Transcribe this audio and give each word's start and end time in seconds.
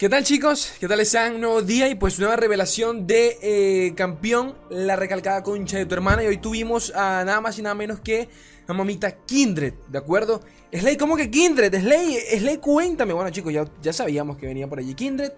¿Qué 0.00 0.08
tal 0.08 0.24
chicos? 0.24 0.72
¿Qué 0.80 0.88
tal 0.88 0.98
están? 1.00 1.34
Un 1.34 1.42
nuevo 1.42 1.60
día 1.60 1.86
y 1.86 1.94
pues 1.94 2.18
nueva 2.18 2.34
revelación 2.34 3.06
de 3.06 3.36
eh, 3.42 3.94
campeón, 3.94 4.56
la 4.70 4.96
recalcada 4.96 5.42
concha 5.42 5.76
de 5.76 5.84
tu 5.84 5.94
hermana. 5.94 6.24
Y 6.24 6.26
hoy 6.26 6.38
tuvimos 6.38 6.90
a 6.96 7.22
nada 7.26 7.42
más 7.42 7.58
y 7.58 7.62
nada 7.62 7.74
menos 7.74 8.00
que 8.00 8.30
a 8.66 8.72
mamita 8.72 9.14
Kindred, 9.26 9.74
¿de 9.88 9.98
acuerdo? 9.98 10.40
Slay, 10.72 10.96
¿cómo 10.96 11.18
que 11.18 11.30
Kindred? 11.30 11.78
Slay, 11.78 12.16
Slay, 12.38 12.56
cuéntame. 12.56 13.12
Bueno 13.12 13.28
chicos, 13.28 13.52
ya, 13.52 13.66
ya 13.82 13.92
sabíamos 13.92 14.38
que 14.38 14.46
venía 14.46 14.66
por 14.66 14.78
allí 14.78 14.94
Kindred. 14.94 15.32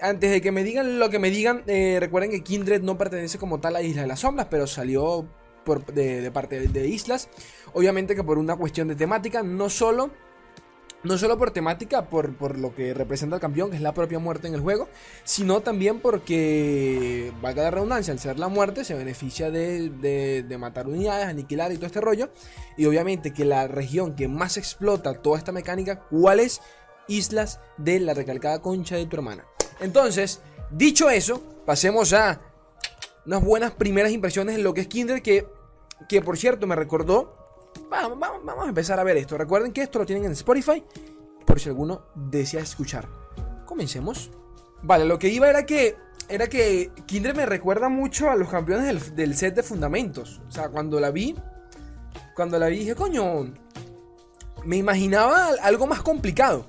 Antes 0.00 0.30
de 0.30 0.40
que 0.40 0.52
me 0.52 0.62
digan 0.62 1.00
lo 1.00 1.10
que 1.10 1.18
me 1.18 1.30
digan, 1.32 1.64
eh, 1.66 1.96
recuerden 1.98 2.30
que 2.30 2.44
Kindred 2.44 2.82
no 2.82 2.96
pertenece 2.96 3.38
como 3.38 3.58
tal 3.58 3.74
a 3.74 3.82
Isla 3.82 4.02
de 4.02 4.06
las 4.06 4.20
Sombras, 4.20 4.46
pero 4.48 4.68
salió 4.68 5.28
por, 5.64 5.92
de, 5.92 6.20
de 6.20 6.30
parte 6.30 6.68
de 6.68 6.86
Islas. 6.86 7.28
Obviamente 7.72 8.14
que 8.14 8.22
por 8.22 8.38
una 8.38 8.54
cuestión 8.54 8.86
de 8.86 8.94
temática, 8.94 9.42
no 9.42 9.68
solo 9.68 10.12
no 11.04 11.18
solo 11.18 11.38
por 11.38 11.50
temática, 11.50 12.08
por, 12.08 12.34
por, 12.34 12.58
lo 12.58 12.74
que 12.74 12.94
representa 12.94 13.36
el 13.36 13.40
campeón, 13.40 13.70
que 13.70 13.76
es 13.76 13.82
la 13.82 13.92
propia 13.92 14.18
muerte 14.18 14.48
en 14.48 14.54
el 14.54 14.60
juego, 14.60 14.88
sino 15.22 15.60
también 15.60 16.00
porque, 16.00 17.32
valga 17.40 17.62
la 17.64 17.70
redundancia, 17.70 18.12
al 18.12 18.18
ser 18.18 18.38
la 18.38 18.48
muerte 18.48 18.84
se 18.84 18.94
beneficia 18.94 19.50
de, 19.50 19.90
de, 19.90 20.58
matar 20.58 20.88
unidades, 20.88 21.26
aniquilar 21.26 21.72
y 21.72 21.76
todo 21.76 21.86
este 21.86 22.00
rollo. 22.00 22.30
Y 22.76 22.86
obviamente 22.86 23.32
que 23.32 23.44
la 23.44 23.68
región 23.68 24.16
que 24.16 24.28
más 24.28 24.56
explota 24.56 25.14
toda 25.14 25.38
esta 25.38 25.52
mecánica, 25.52 26.00
¿cuál 26.00 26.40
es? 26.40 26.62
Islas 27.06 27.60
de 27.76 28.00
la 28.00 28.14
recalcada 28.14 28.62
concha 28.62 28.96
de 28.96 29.04
tu 29.04 29.16
hermana. 29.16 29.44
Entonces, 29.80 30.40
dicho 30.70 31.10
eso, 31.10 31.42
pasemos 31.66 32.14
a 32.14 32.40
unas 33.26 33.44
buenas 33.44 33.72
primeras 33.72 34.10
impresiones 34.10 34.56
de 34.56 34.62
lo 34.62 34.72
que 34.72 34.82
es 34.82 34.86
Kinder, 34.86 35.20
que, 35.20 35.46
que 36.08 36.22
por 36.22 36.38
cierto 36.38 36.66
me 36.66 36.76
recordó 36.76 37.43
Vamos, 37.90 38.18
vamos, 38.18 38.64
a 38.64 38.68
empezar 38.68 38.98
a 38.98 39.04
ver 39.04 39.16
esto. 39.16 39.38
Recuerden 39.38 39.72
que 39.72 39.82
esto 39.82 39.98
lo 39.98 40.06
tienen 40.06 40.24
en 40.26 40.32
Spotify, 40.32 40.82
por 41.44 41.60
si 41.60 41.68
alguno 41.68 42.02
desea 42.14 42.62
escuchar. 42.62 43.08
Comencemos. 43.64 44.30
Vale, 44.82 45.04
lo 45.04 45.18
que 45.18 45.28
iba 45.28 45.48
era 45.48 45.64
que 45.64 45.96
era 46.28 46.48
que 46.48 46.90
Kindred 47.06 47.36
me 47.36 47.44
recuerda 47.44 47.88
mucho 47.88 48.30
a 48.30 48.36
los 48.36 48.48
campeones 48.48 48.86
del, 48.86 49.14
del, 49.14 49.36
set 49.36 49.54
de 49.54 49.62
fundamentos. 49.62 50.40
O 50.48 50.50
sea, 50.50 50.70
cuando 50.70 50.98
la 50.98 51.10
vi, 51.10 51.34
cuando 52.34 52.58
la 52.58 52.68
vi 52.68 52.78
dije, 52.78 52.94
coño, 52.94 53.52
me 54.64 54.76
imaginaba 54.76 55.50
algo 55.62 55.86
más 55.86 56.02
complicado. 56.02 56.66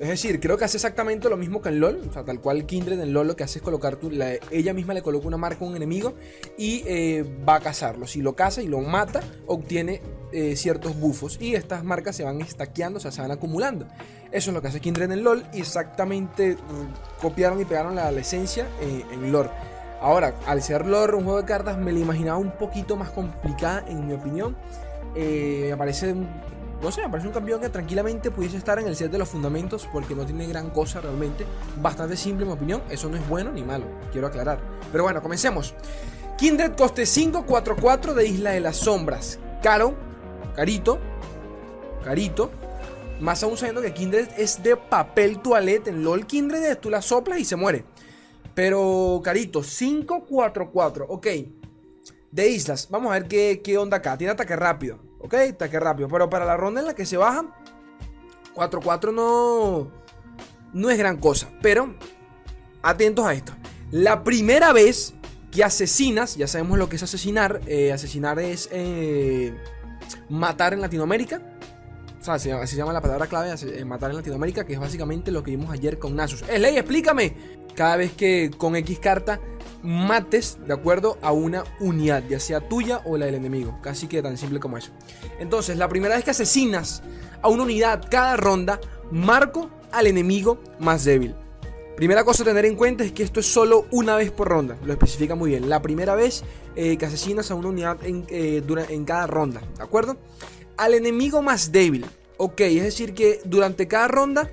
Es 0.00 0.08
decir, 0.08 0.40
creo 0.40 0.56
que 0.56 0.64
hace 0.64 0.78
exactamente 0.78 1.28
lo 1.28 1.36
mismo 1.36 1.60
que 1.60 1.68
en 1.68 1.78
LOL. 1.78 2.00
O 2.08 2.12
sea, 2.14 2.24
tal 2.24 2.40
cual 2.40 2.64
Kindred 2.64 2.98
en 2.98 3.12
LOL 3.12 3.26
lo 3.26 3.36
que 3.36 3.44
hace 3.44 3.58
es 3.58 3.62
colocar 3.62 3.96
tu, 3.96 4.10
ella 4.50 4.72
misma 4.72 4.94
le 4.94 5.02
coloca 5.02 5.28
una 5.28 5.36
marca 5.36 5.62
a 5.62 5.68
un 5.68 5.76
enemigo 5.76 6.14
y 6.56 6.82
eh, 6.86 7.22
va 7.46 7.56
a 7.56 7.60
cazarlo. 7.60 8.06
Si 8.06 8.22
lo 8.22 8.34
caza 8.34 8.62
y 8.62 8.66
lo 8.66 8.80
mata, 8.80 9.20
obtiene 9.46 10.00
eh, 10.32 10.56
ciertos 10.56 10.98
bufos. 10.98 11.36
Y 11.38 11.54
estas 11.54 11.84
marcas 11.84 12.16
se 12.16 12.24
van 12.24 12.40
estaqueando, 12.40 12.96
o 12.96 13.00
sea, 13.00 13.12
se 13.12 13.20
van 13.20 13.30
acumulando. 13.30 13.88
Eso 14.32 14.50
es 14.50 14.54
lo 14.54 14.62
que 14.62 14.68
hace 14.68 14.80
Kindred 14.80 15.12
en 15.12 15.22
LOL. 15.22 15.44
Y 15.52 15.60
exactamente 15.60 16.54
mm, 16.54 17.20
copiaron 17.20 17.60
y 17.60 17.66
pegaron 17.66 17.94
la, 17.94 18.10
esencia 18.12 18.68
eh, 18.80 19.04
en 19.12 19.30
LOL. 19.30 19.50
Ahora, 20.00 20.34
al 20.46 20.62
ser 20.62 20.86
LOL 20.86 21.14
un 21.14 21.24
juego 21.24 21.42
de 21.42 21.46
cartas, 21.46 21.76
me 21.76 21.92
lo 21.92 21.98
imaginaba 21.98 22.38
un 22.38 22.52
poquito 22.52 22.96
más 22.96 23.10
complicada, 23.10 23.84
en 23.86 24.06
mi 24.06 24.14
opinión. 24.14 24.56
me 25.14 25.76
parece 25.76 26.14
no 26.82 26.90
sé, 26.90 27.02
me 27.02 27.10
parece 27.10 27.28
un 27.28 27.34
campeón 27.34 27.60
que 27.60 27.68
tranquilamente 27.68 28.30
pudiese 28.30 28.56
estar 28.56 28.78
en 28.78 28.86
el 28.86 28.96
set 28.96 29.10
de 29.10 29.18
los 29.18 29.28
fundamentos 29.28 29.86
porque 29.92 30.14
no 30.14 30.24
tiene 30.24 30.46
gran 30.46 30.70
cosa 30.70 31.00
realmente. 31.00 31.44
Bastante 31.80 32.16
simple, 32.16 32.44
en 32.44 32.48
mi 32.48 32.54
opinión. 32.54 32.82
Eso 32.88 33.08
no 33.08 33.16
es 33.16 33.28
bueno 33.28 33.52
ni 33.52 33.62
malo, 33.62 33.84
quiero 34.12 34.26
aclarar. 34.26 34.60
Pero 34.90 35.04
bueno, 35.04 35.20
comencemos. 35.22 35.74
Kindred 36.38 36.72
coste 36.76 37.04
544 37.04 38.14
de 38.14 38.26
Isla 38.26 38.52
de 38.52 38.60
las 38.60 38.78
Sombras. 38.78 39.38
Caro, 39.62 39.94
carito, 40.56 40.98
carito. 42.02 42.50
Más 43.20 43.42
aún 43.42 43.58
sabiendo 43.58 43.82
que 43.82 43.92
Kindred 43.92 44.28
es 44.38 44.62
de 44.62 44.76
papel 44.76 45.40
toilette. 45.40 45.88
En 45.88 46.02
LOL 46.02 46.26
Kindred 46.26 46.78
tú 46.78 46.88
la 46.88 47.02
soplas 47.02 47.38
y 47.38 47.44
se 47.44 47.56
muere. 47.56 47.84
Pero 48.54 49.20
carito, 49.22 49.60
544, 49.60 51.06
ok. 51.10 51.26
De 52.30 52.48
islas, 52.48 52.88
vamos 52.88 53.10
a 53.10 53.18
ver 53.18 53.28
qué, 53.28 53.60
qué 53.62 53.76
onda 53.76 53.98
acá. 53.98 54.16
Tiene 54.16 54.32
ataque 54.32 54.56
rápido. 54.56 55.09
Ok, 55.20 55.34
ataque 55.34 55.78
rápido. 55.78 56.08
Pero 56.08 56.30
para 56.30 56.44
la 56.44 56.56
ronda 56.56 56.80
en 56.80 56.86
la 56.86 56.94
que 56.94 57.06
se 57.06 57.16
baja, 57.16 57.44
4-4 58.54 59.14
no, 59.14 59.90
no 60.72 60.90
es 60.90 60.98
gran 60.98 61.18
cosa. 61.18 61.50
Pero 61.62 61.94
atentos 62.82 63.26
a 63.26 63.34
esto. 63.34 63.52
La 63.90 64.24
primera 64.24 64.72
vez 64.72 65.14
que 65.50 65.64
asesinas, 65.64 66.36
ya 66.36 66.46
sabemos 66.46 66.78
lo 66.78 66.88
que 66.88 66.96
es 66.96 67.02
asesinar. 67.02 67.60
Eh, 67.66 67.92
asesinar 67.92 68.38
es 68.38 68.68
eh, 68.72 69.54
matar 70.28 70.72
en 70.72 70.80
Latinoamérica. 70.80 71.42
O 72.20 72.22
sea, 72.22 72.34
así 72.34 72.50
se 72.50 72.76
llama 72.76 72.92
la 72.92 73.00
palabra 73.00 73.26
clave, 73.26 73.50
eh, 73.50 73.84
matar 73.84 74.10
en 74.10 74.16
Latinoamérica, 74.16 74.64
que 74.64 74.74
es 74.74 74.78
básicamente 74.78 75.30
lo 75.30 75.42
que 75.42 75.52
vimos 75.52 75.70
ayer 75.70 75.98
con 75.98 76.14
Nasus. 76.14 76.44
ley, 76.46 76.76
explícame. 76.76 77.34
Cada 77.74 77.96
vez 77.96 78.12
que 78.12 78.50
con 78.56 78.76
X 78.76 78.98
carta 78.98 79.40
mates 79.82 80.58
de 80.66 80.72
acuerdo 80.72 81.18
a 81.22 81.32
una 81.32 81.64
unidad, 81.80 82.22
ya 82.28 82.40
sea 82.40 82.60
tuya 82.60 83.00
o 83.04 83.16
la 83.16 83.26
del 83.26 83.36
enemigo. 83.36 83.78
Casi 83.82 84.06
que 84.06 84.22
tan 84.22 84.36
simple 84.36 84.60
como 84.60 84.78
eso. 84.78 84.90
Entonces, 85.38 85.76
la 85.76 85.88
primera 85.88 86.14
vez 86.14 86.24
que 86.24 86.30
asesinas 86.30 87.02
a 87.42 87.48
una 87.48 87.62
unidad 87.62 88.04
cada 88.10 88.36
ronda, 88.36 88.80
marco 89.10 89.70
al 89.92 90.06
enemigo 90.06 90.60
más 90.78 91.04
débil. 91.04 91.34
Primera 91.96 92.24
cosa 92.24 92.44
a 92.44 92.46
tener 92.46 92.64
en 92.64 92.76
cuenta 92.76 93.04
es 93.04 93.12
que 93.12 93.22
esto 93.22 93.40
es 93.40 93.46
solo 93.46 93.86
una 93.90 94.16
vez 94.16 94.30
por 94.30 94.48
ronda, 94.48 94.76
lo 94.86 94.92
especifica 94.92 95.34
muy 95.34 95.50
bien. 95.50 95.68
La 95.68 95.82
primera 95.82 96.14
vez 96.14 96.44
eh, 96.74 96.96
que 96.96 97.04
asesinas 97.04 97.50
a 97.50 97.54
una 97.54 97.68
unidad 97.68 97.98
en, 98.02 98.24
eh, 98.30 98.62
en 98.88 99.04
cada 99.04 99.26
ronda, 99.26 99.60
¿de 99.76 99.82
acuerdo? 99.82 100.16
Al 100.78 100.94
enemigo 100.94 101.42
más 101.42 101.72
débil, 101.72 102.06
ok, 102.38 102.60
es 102.62 102.84
decir 102.84 103.12
que 103.12 103.40
durante 103.44 103.86
cada 103.86 104.08
ronda 104.08 104.50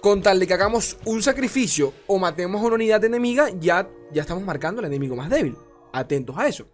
con 0.00 0.22
tal 0.22 0.40
de 0.40 0.46
que 0.46 0.54
hagamos 0.54 0.96
un 1.04 1.22
sacrificio 1.22 1.92
o 2.06 2.18
matemos 2.18 2.60
a 2.62 2.66
una 2.66 2.76
unidad 2.76 3.04
enemiga, 3.04 3.50
ya, 3.60 3.88
ya 4.12 4.22
estamos 4.22 4.44
marcando 4.44 4.80
al 4.80 4.86
enemigo 4.86 5.16
más 5.16 5.30
débil. 5.30 5.56
Atentos 5.92 6.36
a 6.38 6.48
eso. 6.48 6.66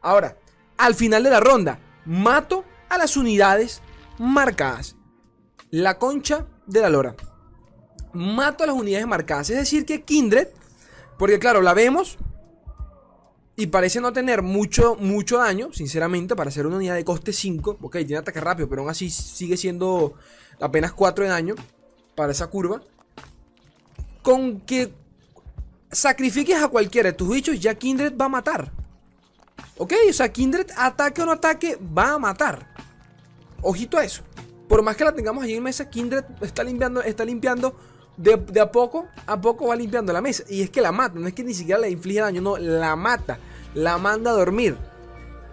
Ahora, 0.00 0.36
al 0.76 0.94
final 0.94 1.22
de 1.22 1.30
la 1.30 1.40
ronda, 1.40 1.80
mato 2.04 2.64
a 2.88 2.98
las 2.98 3.16
unidades 3.16 3.82
marcadas. 4.18 4.96
La 5.70 5.98
concha 5.98 6.46
de 6.66 6.80
la 6.80 6.90
lora. 6.90 7.14
Mato 8.12 8.64
a 8.64 8.66
las 8.66 8.76
unidades 8.76 9.06
marcadas. 9.06 9.50
Es 9.50 9.56
decir, 9.56 9.84
que 9.84 10.02
Kindred, 10.02 10.48
porque 11.18 11.38
claro, 11.38 11.62
la 11.62 11.74
vemos 11.74 12.18
y 13.56 13.66
parece 13.68 14.00
no 14.00 14.12
tener 14.12 14.42
mucho, 14.42 14.96
mucho 14.96 15.38
daño, 15.38 15.72
sinceramente, 15.72 16.36
para 16.36 16.50
ser 16.50 16.66
una 16.66 16.76
unidad 16.76 16.94
de 16.94 17.04
coste 17.04 17.32
5. 17.32 17.78
Ok, 17.80 17.96
tiene 17.98 18.18
ataque 18.18 18.40
rápido, 18.40 18.68
pero 18.68 18.82
aún 18.82 18.90
así 18.90 19.10
sigue 19.10 19.56
siendo 19.56 20.14
apenas 20.60 20.92
4 20.92 21.24
de 21.24 21.30
daño 21.30 21.54
para 22.18 22.32
esa 22.32 22.48
curva. 22.48 22.82
Con 24.22 24.60
que 24.62 24.92
sacrifiques 25.90 26.60
a 26.60 26.66
cualquiera 26.66 27.10
de 27.10 27.12
tus 27.12 27.30
bichos, 27.30 27.60
ya 27.60 27.76
Kindred 27.76 28.12
va 28.20 28.24
a 28.24 28.28
matar. 28.28 28.72
Ok, 29.78 29.94
o 30.10 30.12
sea, 30.12 30.32
Kindred 30.32 30.66
ataque 30.76 31.22
o 31.22 31.26
no 31.26 31.32
ataque, 31.32 31.78
va 31.96 32.14
a 32.14 32.18
matar. 32.18 32.74
Ojito 33.62 33.98
a 33.98 34.04
eso. 34.04 34.22
Por 34.68 34.82
más 34.82 34.96
que 34.96 35.04
la 35.04 35.14
tengamos 35.14 35.44
allí 35.44 35.54
en 35.54 35.62
mesa, 35.62 35.88
Kindred 35.88 36.24
está 36.40 36.64
limpiando, 36.64 37.00
está 37.02 37.24
limpiando 37.24 37.78
de, 38.16 38.60
a 38.60 38.72
poco, 38.72 39.06
a 39.24 39.40
poco 39.40 39.68
va 39.68 39.76
limpiando 39.76 40.12
la 40.12 40.20
mesa. 40.20 40.42
Y 40.48 40.62
es 40.62 40.70
que 40.70 40.80
la 40.80 40.90
mata, 40.90 41.20
no 41.20 41.28
es 41.28 41.34
que 41.34 41.44
ni 41.44 41.54
siquiera 41.54 41.80
le 41.80 41.88
inflige 41.88 42.20
daño, 42.20 42.42
no, 42.42 42.56
la 42.56 42.96
mata, 42.96 43.38
la 43.74 43.96
manda 43.96 44.32
a 44.32 44.34
dormir. 44.34 44.76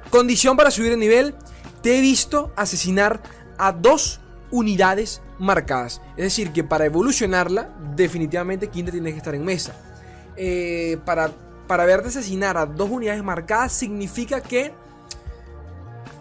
Condición 0.10 0.58
para 0.58 0.72
subir 0.72 0.90
de 0.90 0.98
nivel, 0.98 1.36
te 1.84 2.00
he 2.00 2.02
visto 2.02 2.52
asesinar 2.56 3.22
a 3.60 3.72
dos 3.72 4.20
unidades 4.50 5.22
marcadas. 5.40 6.02
Es 6.18 6.24
decir, 6.24 6.52
que 6.52 6.64
para 6.64 6.86
evolucionarla, 6.86 7.70
definitivamente 7.96 8.68
Kindred 8.68 8.94
tiene 8.94 9.12
que 9.12 9.18
estar 9.18 9.36
en 9.36 9.46
mesa. 9.46 9.76
Eh, 10.38 10.98
para, 11.06 11.32
para 11.68 11.86
verte 11.86 12.10
asesinar 12.10 12.58
a 12.58 12.66
dos 12.66 12.90
unidades 12.90 13.24
marcadas 13.24 13.72
significa 13.72 14.42
que 14.42 14.74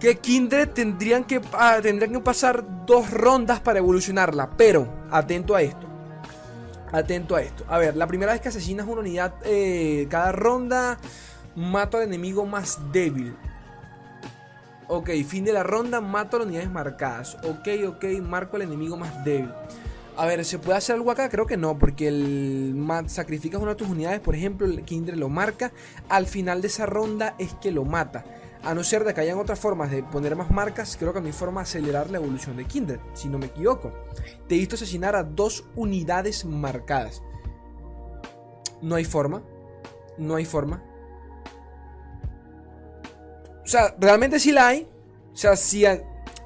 que 0.05 0.19
Kindred 0.19 0.69
tendrían 0.69 1.25
que, 1.25 1.41
ah, 1.55 1.79
tendrían 1.81 2.13
que 2.13 2.21
pasar 2.21 2.63
dos 2.85 3.11
rondas 3.11 3.61
para 3.61 3.79
evolucionarla. 3.79 4.51
Pero, 4.55 4.87
atento 5.11 5.55
a 5.55 5.63
esto. 5.63 5.87
Atento 6.93 7.35
a 7.35 7.41
esto. 7.41 7.65
A 7.69 7.79
ver, 7.79 7.97
la 7.97 8.07
primera 8.07 8.33
vez 8.33 8.43
que 8.43 8.49
asesinas 8.49 8.87
una 8.87 9.01
unidad 9.01 9.33
eh, 9.45 10.07
cada 10.11 10.31
ronda, 10.33 10.99
mato 11.57 11.97
al 11.97 12.03
enemigo 12.03 12.45
más 12.45 12.79
débil. 12.93 13.35
Ok, 14.89 15.11
fin 15.27 15.45
de 15.45 15.53
la 15.53 15.63
ronda, 15.63 16.01
mato 16.01 16.37
a 16.37 16.41
las 16.41 16.49
unidades 16.49 16.71
marcadas. 16.71 17.37
Ok, 17.45 17.69
ok, 17.87 18.05
marco 18.23 18.57
al 18.57 18.63
enemigo 18.63 18.97
más 18.97 19.25
débil. 19.25 19.51
A 20.17 20.27
ver, 20.27 20.45
¿se 20.45 20.59
puede 20.59 20.79
hacer 20.79 20.95
algo 20.95 21.11
acá? 21.11 21.29
Creo 21.29 21.47
que 21.47 21.57
no, 21.57 21.79
porque 21.79 22.07
el 22.07 22.77
sacrificas 23.07 23.61
una 23.61 23.71
de 23.73 23.77
tus 23.77 23.89
unidades, 23.89 24.21
por 24.21 24.35
ejemplo, 24.37 24.67
el 24.67 24.85
Kindred 24.85 25.17
lo 25.17 25.29
marca. 25.29 25.73
Al 26.09 26.27
final 26.27 26.61
de 26.61 26.69
esa 26.69 26.87
ronda 26.87 27.35
es 27.39 27.55
que 27.55 27.73
lo 27.73 27.85
mata. 27.85 28.25
A 28.63 28.75
no 28.75 28.85
ser 28.85 29.05
de 29.05 29.13
que 29.13 29.21
hayan 29.21 29.39
otras 29.39 29.59
formas 29.59 29.91
de 29.91 30.03
poner 30.03 30.37
más 30.37 30.51
marcas, 30.51 30.97
creo 30.99 31.13
que 31.13 31.21
no 31.21 31.27
hay 31.27 31.33
forma 31.33 31.63
acelerar 31.63 32.11
la 32.11 32.19
evolución 32.19 32.57
de 32.57 32.65
Kindred, 32.65 33.01
si 33.13 33.29
no 33.29 33.39
me 33.39 33.47
equivoco. 33.47 33.93
Te 34.49 34.55
he 34.55 34.59
visto 34.59 34.77
asesinar 34.77 35.17
a 35.17 35.25
dos 35.25 35.65
unidades 35.75 36.45
marcadas. 36.45 37.23
No 38.81 38.95
hay 38.95 39.05
forma. 39.05 39.43
No 40.17 40.37
hay 40.37 40.45
forma. 40.45 40.83
O 43.65 43.67
sea, 43.67 43.95
realmente 43.99 44.39
sí 44.39 44.53
la 44.53 44.69
hay. 44.69 44.89
O 45.33 45.37
sea, 45.37 45.57
si, 45.57 45.85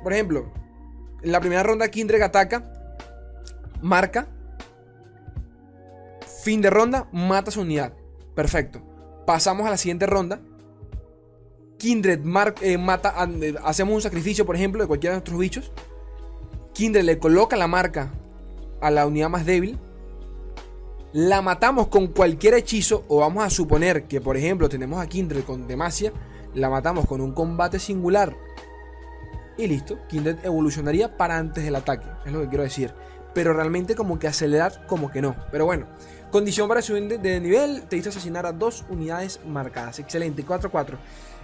por 0.02 0.12
ejemplo, 0.12 0.50
en 1.22 1.32
la 1.32 1.40
primera 1.40 1.62
ronda 1.62 1.88
Kindred 1.88 2.22
ataca, 2.22 2.72
marca, 3.82 4.28
Fin 6.48 6.62
de 6.62 6.70
ronda, 6.70 7.08
mata 7.12 7.50
su 7.50 7.60
unidad. 7.60 7.92
Perfecto. 8.34 8.80
Pasamos 9.26 9.66
a 9.66 9.70
la 9.70 9.76
siguiente 9.76 10.06
ronda. 10.06 10.40
Kindred 11.78 12.20
eh, 12.62 12.78
mata, 12.78 13.28
eh, 13.42 13.54
hacemos 13.64 13.94
un 13.94 14.00
sacrificio, 14.00 14.46
por 14.46 14.56
ejemplo, 14.56 14.80
de 14.80 14.86
cualquiera 14.86 15.12
de 15.12 15.16
nuestros 15.18 15.38
bichos. 15.38 15.72
Kindred 16.74 17.04
le 17.04 17.18
coloca 17.18 17.56
la 17.56 17.66
marca 17.66 18.12
a 18.80 18.90
la 18.90 19.06
unidad 19.06 19.28
más 19.28 19.44
débil. 19.44 19.78
La 21.12 21.42
matamos 21.42 21.88
con 21.88 22.06
cualquier 22.08 22.54
hechizo, 22.54 23.04
o 23.08 23.18
vamos 23.18 23.44
a 23.44 23.50
suponer 23.50 24.04
que, 24.04 24.20
por 24.20 24.36
ejemplo, 24.36 24.68
tenemos 24.68 25.00
a 25.00 25.06
Kindred 25.06 25.42
con 25.42 25.66
Demacia. 25.66 26.12
La 26.54 26.70
matamos 26.70 27.06
con 27.06 27.20
un 27.20 27.32
combate 27.32 27.78
singular. 27.78 28.36
Y 29.56 29.66
listo, 29.66 29.98
Kindred 30.08 30.44
evolucionaría 30.44 31.16
para 31.16 31.36
antes 31.36 31.64
del 31.64 31.74
ataque, 31.74 32.06
es 32.24 32.32
lo 32.32 32.40
que 32.40 32.48
quiero 32.48 32.64
decir. 32.64 32.94
Pero 33.34 33.52
realmente 33.52 33.94
como 33.94 34.18
que 34.18 34.28
acelerar, 34.28 34.86
como 34.86 35.10
que 35.10 35.20
no. 35.20 35.36
Pero 35.50 35.64
bueno, 35.66 35.86
Condición 36.30 36.68
para 36.68 36.82
subir 36.82 37.18
de, 37.18 37.40
nivel, 37.40 37.84
te 37.84 37.96
hizo 37.96 38.10
asesinar 38.10 38.44
a 38.44 38.52
dos 38.52 38.84
unidades 38.90 39.40
marcadas. 39.46 39.98
Excelente, 39.98 40.44
4-4. 40.44 40.98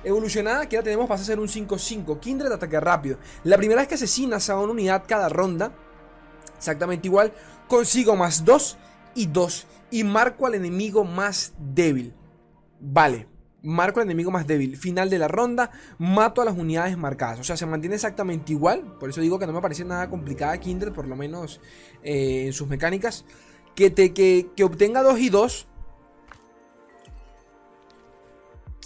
Evolucionada, 0.05 0.69
que 0.69 0.77
ya 0.77 0.83
tenemos, 0.83 1.09
pasa 1.09 1.23
a 1.23 1.27
ser 1.27 1.41
un 1.41 1.49
5-5. 1.49 2.21
Kindred 2.21 2.53
ataque 2.53 2.79
rápido. 2.81 3.17
La 3.45 3.57
primera 3.57 3.81
vez 3.81 3.89
que 3.89 3.95
asesinas 3.95 4.51
a 4.51 4.59
una 4.59 4.73
unidad 4.73 5.05
cada 5.09 5.31
ronda, 5.31 5.73
exactamente 6.59 7.09
igual, 7.09 7.33
consigo 7.67 8.15
más 8.15 8.45
2 8.45 8.77
y 9.15 9.27
2. 9.27 9.67
Y 9.93 10.05
marco 10.05 10.47
al 10.47 10.55
enemigo 10.55 11.05
más 11.05 11.55
débil. 11.59 12.15
Vale, 12.79 13.27
marco 13.65 14.01
al 14.01 14.07
enemigo 14.07 14.31
más 14.31 14.47
débil. 14.47 14.77
Final 14.77 15.11
de 15.11 15.19
la 15.19 15.27
ronda, 15.27 15.71
mato 15.99 16.43
a 16.43 16.45
las 16.45 16.57
unidades 16.57 16.97
marcadas. 16.97 17.41
O 17.41 17.45
sea, 17.45 17.57
se 17.57 17.67
mantiene 17.67 17.97
exactamente 17.97 18.53
igual. 18.53 18.97
Por 19.01 19.11
eso 19.11 19.21
digo 19.21 19.39
que 19.39 19.47
no 19.47 19.53
me 19.53 19.61
parece 19.61 19.85
nada 19.85 20.09
complicada 20.09 20.57
Kindred, 20.59 20.93
por 20.93 21.09
lo 21.09 21.17
menos 21.17 21.61
eh, 22.03 22.45
en 22.47 22.53
sus 22.53 22.69
mecánicas 22.69 23.25
que, 23.75 23.91
te, 23.91 24.13
que, 24.13 24.51
que 24.55 24.65
obtenga 24.65 25.03
2 25.03 25.19
y 25.19 25.31
2. 25.31 25.67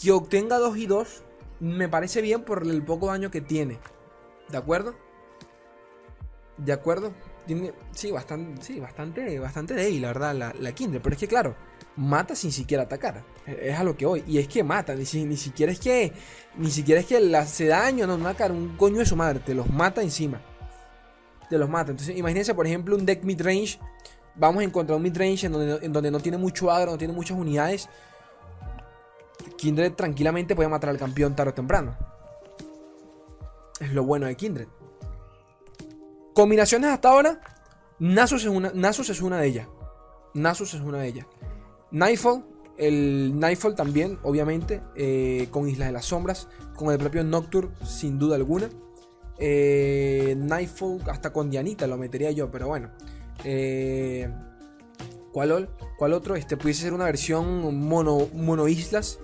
Que 0.01 0.13
obtenga 0.13 0.59
2 0.59 0.77
y 0.79 0.87
2 0.87 1.23
me 1.61 1.89
parece 1.89 2.23
bien 2.23 2.43
por 2.43 2.63
el 2.63 2.85
poco 2.85 3.09
daño 3.09 3.31
que 3.31 3.41
tiene. 3.41 3.81
¿De 4.49 4.57
acuerdo? 4.57 4.95
¿De 6.57 6.73
acuerdo? 6.73 7.13
Tiene, 7.47 7.73
sí, 7.93 8.11
bastante, 8.11 8.63
sí, 8.63 8.81
bastante, 8.81 9.39
bastante 9.39 9.75
débil, 9.75 10.03
la 10.03 10.09
verdad, 10.09 10.35
la, 10.35 10.55
la 10.59 10.73
Kindred. 10.73 11.01
Pero 11.03 11.15
es 11.15 11.21
que, 11.21 11.29
claro, 11.29 11.57
mata 11.99 12.35
sin 12.35 12.53
siquiera 12.53 12.85
atacar. 12.85 13.25
Es 13.47 13.79
a 13.79 13.85
lo 13.85 13.97
que 13.97 14.07
voy. 14.07 14.25
Y 14.27 14.39
es 14.39 14.49
que 14.49 14.65
mata, 14.65 14.95
ni, 14.95 15.05
ni 15.25 15.37
siquiera 15.37 15.73
es 15.73 15.81
que. 15.81 16.13
Ni 16.57 16.71
siquiera 16.71 17.01
es 17.01 17.07
que 17.07 17.21
le 17.21 17.37
hace 17.37 17.67
daño, 17.67 18.07
no, 18.07 18.17
no, 18.17 18.35
cara, 18.35 18.55
un 18.55 18.77
coño 18.77 18.99
de 18.99 19.07
su 19.07 19.17
madre. 19.17 19.41
Te 19.41 19.55
los 19.55 19.69
mata 19.69 20.03
encima. 20.03 20.41
Te 21.51 21.59
los 21.59 21.69
mata. 21.69 21.91
Entonces, 21.91 22.17
imagínense, 22.17 22.55
por 22.55 22.67
ejemplo, 22.67 22.97
un 22.97 23.05
deck 23.05 23.23
mid-range 23.23 23.79
vamos 24.39 24.63
a 24.63 24.65
encontrar 24.65 24.97
un 24.97 25.03
midrange 25.03 25.47
en 25.47 25.53
donde, 25.53 25.85
en 25.85 25.93
donde 25.93 26.11
no 26.11 26.21
tiene 26.21 26.39
mucho 26.39 26.71
agro, 26.71 26.93
no 26.93 26.99
tiene 26.99 27.13
muchas 27.13 27.37
unidades. 27.37 27.89
Kindred 29.57 29.93
tranquilamente 29.95 30.55
puede 30.55 30.69
matar 30.69 30.91
al 30.91 30.99
campeón 30.99 31.35
tarde 31.35 31.51
o 31.51 31.55
temprano. 31.55 31.97
Es 33.81 33.93
lo 33.93 34.05
bueno 34.05 34.27
de 34.27 34.37
Kindred. 34.37 34.69
Combinaciones 36.35 36.91
hasta 36.91 37.11
ahora. 37.11 37.41
Nasus 37.99 38.43
es 38.43 38.49
una, 38.49 38.71
Nasus 38.75 39.11
es 39.11 39.21
una 39.21 39.39
de 39.39 39.47
ellas. 39.49 39.69
Nasus 40.35 40.75
es 40.75 40.81
una 40.81 40.99
de 40.99 41.09
ellas. 41.09 41.27
Nightfall. 41.91 42.45
El 42.77 43.39
Nightfall 43.39 43.75
también, 43.75 44.19
obviamente. 44.23 44.83
Eh, 44.95 45.49
con 45.51 45.69
Islas 45.69 45.89
de 45.89 45.93
las 45.93 46.07
Sombras. 46.07 46.49
Con 46.77 46.93
el 46.93 46.99
propio 46.99 47.25
Nocturne, 47.25 47.71
sin 47.85 48.19
duda 48.19 48.37
alguna. 48.37 48.69
Eh, 49.39 50.35
Nightfall 50.37 51.01
hasta 51.09 51.33
con 51.33 51.51
Dianita 51.51 51.87
lo 51.87 51.97
metería 51.97 52.31
yo, 52.31 52.51
pero 52.51 52.69
bueno. 52.69 52.91
Eh, 53.45 54.29
¿cuál, 55.33 55.69
¿Cuál 55.97 56.13
otro? 56.13 56.35
Este 56.35 56.57
pudiese 56.57 56.83
ser 56.83 56.93
una 56.93 57.05
versión 57.05 57.77
mono, 57.87 58.69
islas 58.69 59.21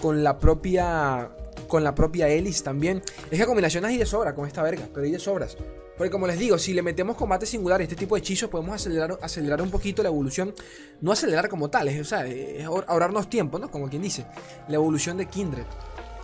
con 0.00 0.22
la 0.22 0.38
propia 0.38 1.30
con 1.68 1.82
la 1.82 1.94
propia 1.94 2.28
también. 2.62 3.02
Es 3.30 3.38
que 3.38 3.46
combinaciones 3.46 3.90
hay 3.90 3.96
de 3.96 4.06
sobra 4.06 4.34
con 4.34 4.46
esta 4.46 4.62
verga, 4.62 4.88
pero 4.92 5.06
hay 5.06 5.12
de 5.12 5.18
sobras. 5.18 5.56
Porque 5.96 6.10
como 6.10 6.26
les 6.26 6.38
digo, 6.38 6.58
si 6.58 6.74
le 6.74 6.82
metemos 6.82 7.16
combate 7.16 7.46
singular 7.46 7.80
y 7.80 7.84
este 7.84 7.96
tipo 7.96 8.14
de 8.14 8.20
hechizos, 8.20 8.50
podemos 8.50 8.74
acelerar, 8.74 9.18
acelerar 9.22 9.62
un 9.62 9.70
poquito 9.70 10.02
la 10.02 10.08
evolución. 10.08 10.54
No 11.00 11.12
acelerar 11.12 11.48
como 11.48 11.70
tal, 11.70 11.88
es, 11.88 12.00
o 12.00 12.04
sea, 12.04 12.26
es 12.26 12.64
ahorrarnos 12.64 13.30
tiempo, 13.30 13.58
¿no? 13.58 13.70
Como 13.70 13.88
quien 13.88 14.02
dice. 14.02 14.26
La 14.68 14.76
evolución 14.76 15.16
de 15.16 15.26
Kindred. 15.26 15.64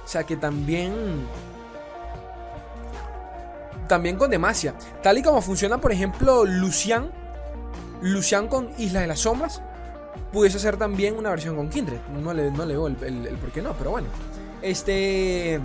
O 0.05 0.09
sea 0.09 0.25
que 0.25 0.37
también 0.37 0.93
también 3.89 4.17
con 4.17 4.31
Demacia. 4.31 4.75
Tal 5.03 5.19
y 5.19 5.23
como 5.23 5.41
funciona, 5.43 5.81
por 5.81 5.93
ejemplo, 5.93 6.45
Lucian 6.45 7.11
Lucian 8.03 8.49
con 8.49 8.71
Isla 8.79 9.01
de 9.01 9.07
las 9.07 9.21
Sombras 9.21 9.63
pudiese 10.33 10.59
ser 10.59 10.77
también 10.77 11.17
una 11.17 11.31
versión 11.31 11.57
con 11.57 11.69
Kindred. 11.69 12.01
No 12.23 12.33
le, 12.33 12.51
no 12.51 12.65
le 12.67 12.75
veo 12.75 12.87
el, 12.89 12.97
el 13.03 13.37
por 13.37 13.53
qué 13.53 13.63
no, 13.63 13.75
pero 13.75 13.91
bueno. 13.91 14.09
Este. 14.61 15.61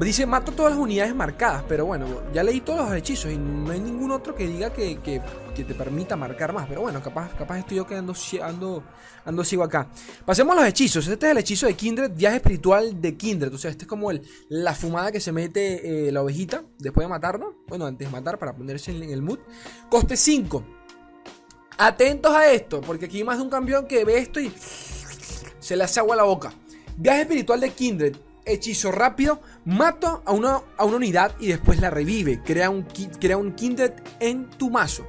Dice, 0.00 0.26
mato 0.26 0.52
todas 0.52 0.72
las 0.72 0.80
unidades 0.80 1.14
marcadas, 1.14 1.64
pero 1.68 1.86
bueno, 1.86 2.06
ya 2.32 2.42
leí 2.42 2.60
todos 2.60 2.88
los 2.88 2.96
hechizos 2.98 3.32
y 3.32 3.38
no 3.38 3.70
hay 3.70 3.80
ningún 3.80 4.10
otro 4.10 4.34
que 4.34 4.46
diga 4.46 4.72
que, 4.72 4.98
te 5.54 5.74
permita 5.74 6.16
marcar 6.16 6.52
más. 6.52 6.66
Pero 6.66 6.80
bueno, 6.82 7.00
capaz, 7.00 7.32
capaz 7.34 7.60
estoy 7.60 7.76
yo 7.76 7.86
quedando 7.86 8.12
ando, 9.24 9.44
sigo 9.44 9.62
acá. 9.62 9.88
Pasemos 10.26 10.56
a 10.56 10.60
los 10.60 10.68
hechizos. 10.68 11.06
Este 11.06 11.26
es 11.26 11.32
el 11.32 11.38
hechizo 11.38 11.66
de 11.66 11.74
Kindred, 11.74 12.10
viaje 12.10 12.36
espiritual 12.36 13.00
de 13.00 13.16
Kindred. 13.16 13.54
O 13.54 13.56
sea, 13.56 13.70
este 13.70 13.84
es 13.84 13.88
como 13.88 14.10
el, 14.10 14.20
la 14.48 14.74
fumada 14.74 15.12
que 15.12 15.20
se 15.20 15.30
mete 15.30 16.08
eh, 16.08 16.12
la 16.12 16.22
ovejita 16.22 16.64
después 16.78 17.04
de 17.04 17.08
matarnos. 17.08 17.54
Bueno, 17.68 17.86
antes 17.86 18.06
de 18.06 18.12
matar 18.12 18.38
para 18.38 18.54
ponerse 18.54 18.90
en, 18.90 19.04
el 19.04 19.22
mood. 19.22 19.38
Coste 19.88 20.16
5. 20.16 20.64
Atentos 21.78 22.32
a 22.34 22.50
esto, 22.50 22.80
porque 22.80 23.06
aquí 23.06 23.18
hay 23.18 23.24
más 23.24 23.38
de 23.38 23.44
un 23.44 23.50
campeón 23.50 23.86
que 23.86 24.04
ve 24.04 24.18
esto 24.18 24.40
y 24.40 24.52
se 25.60 25.76
le 25.76 25.84
hace 25.84 26.00
agua 26.00 26.14
a 26.14 26.18
la 26.18 26.24
boca. 26.24 26.52
Viaje 26.96 27.22
espiritual 27.22 27.60
de 27.60 27.70
Kindred 27.70 28.16
hechizo 28.44 28.92
rápido, 28.92 29.40
mato 29.64 30.22
a 30.24 30.32
una, 30.32 30.60
a 30.76 30.84
una 30.84 30.96
unidad 30.96 31.34
y 31.38 31.48
después 31.48 31.80
la 31.80 31.90
revive. 31.90 32.40
Crea 32.44 32.70
un, 32.70 32.86
crea 33.20 33.36
un 33.36 33.52
Kindred 33.52 33.92
en 34.20 34.50
tu 34.50 34.70
mazo. 34.70 35.06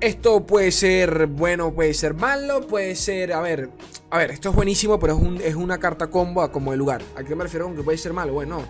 Esto 0.00 0.44
puede 0.44 0.72
ser 0.72 1.26
bueno, 1.26 1.72
puede 1.72 1.94
ser 1.94 2.14
malo, 2.14 2.66
puede 2.66 2.94
ser. 2.96 3.32
A 3.32 3.40
ver, 3.40 3.70
a 4.10 4.18
ver, 4.18 4.30
esto 4.30 4.50
es 4.50 4.54
buenísimo, 4.54 4.98
pero 4.98 5.18
es, 5.18 5.44
es 5.44 5.54
una 5.54 5.78
carta 5.78 6.08
combo 6.08 6.50
como 6.52 6.70
de 6.72 6.76
lugar. 6.76 7.02
¿A 7.16 7.24
qué 7.24 7.34
me 7.34 7.44
refiero 7.44 7.66
con 7.66 7.76
que 7.76 7.82
puede 7.82 7.98
ser 7.98 8.12
malo? 8.12 8.34
Bueno, 8.34 8.62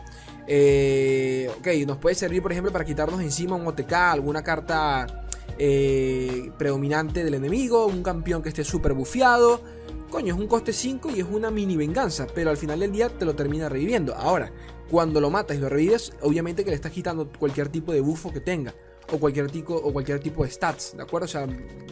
eh, 0.47 1.51
ok, 1.59 1.67
nos 1.87 1.99
puede 1.99 2.15
servir, 2.15 2.43
por 2.43 2.53
ejemplo, 2.53 2.73
para 2.73 2.85
quitarnos 2.85 3.21
encima 3.21 3.57
un 3.57 3.67
OTK, 3.67 3.93
alguna 3.93 4.45
carta 4.45 5.25
eh, 5.59 6.53
predominante 6.57 7.25
del 7.25 7.35
enemigo, 7.35 7.87
un 7.87 8.03
campeón 8.05 8.43
que 8.43 8.51
esté 8.51 8.63
súper 8.63 8.93
bufeado 8.93 9.61
coño, 10.11 10.35
es 10.35 10.41
un 10.41 10.47
coste 10.47 10.73
5 10.73 11.11
y 11.11 11.21
es 11.21 11.27
una 11.27 11.51
mini 11.51 11.77
venganza, 11.77 12.27
pero 12.35 12.51
al 12.51 12.57
final 12.57 12.81
del 12.81 12.93
día 12.93 13.09
te 13.09 13.25
lo 13.25 13.35
termina 13.35 13.69
reviviendo. 13.69 14.15
Ahora, 14.15 14.53
cuando 14.91 15.21
lo 15.21 15.31
matas 15.31 15.57
y 15.57 15.61
lo 15.61 15.69
revives, 15.69 16.13
obviamente 16.23 16.65
que 16.65 16.71
le 16.71 16.77
estás 16.77 16.93
quitando 16.93 17.31
cualquier 17.39 17.69
tipo 17.69 17.93
de 17.93 18.01
bufo 18.01 18.33
que 18.33 18.41
tenga. 18.41 18.75
O 19.13 19.21
cualquier, 19.21 19.49
tipo, 19.49 19.73
o 19.73 19.93
cualquier 19.93 20.19
tipo 20.19 20.43
de 20.43 20.51
stats, 20.51 20.97
¿de 20.97 21.03
acuerdo? 21.03 21.27
O 21.27 21.29
sea, 21.29 21.47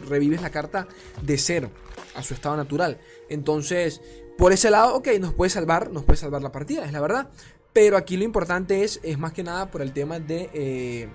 revives 0.09 0.41
la 0.41 0.49
carta 0.49 0.85
de 1.21 1.37
cero 1.37 1.71
a 2.13 2.21
su 2.21 2.33
estado 2.33 2.57
natural. 2.57 2.99
Entonces, 3.29 4.01
por 4.37 4.51
ese 4.51 4.69
lado, 4.69 4.95
ok, 4.95 5.07
nos 5.21 5.33
puede 5.33 5.49
salvar, 5.49 5.91
nos 5.91 6.03
puede 6.03 6.17
salvar 6.17 6.41
la 6.41 6.51
partida, 6.51 6.85
es 6.85 6.91
la 6.91 6.99
verdad. 6.99 7.29
Pero 7.71 7.95
aquí 7.95 8.17
lo 8.17 8.25
importante 8.25 8.83
es, 8.83 8.99
es 9.01 9.17
más 9.17 9.31
que 9.31 9.43
nada 9.43 9.71
por 9.71 9.81
el 9.81 9.93
tema 9.93 10.19
de... 10.19 10.49
Eh, 10.53 11.09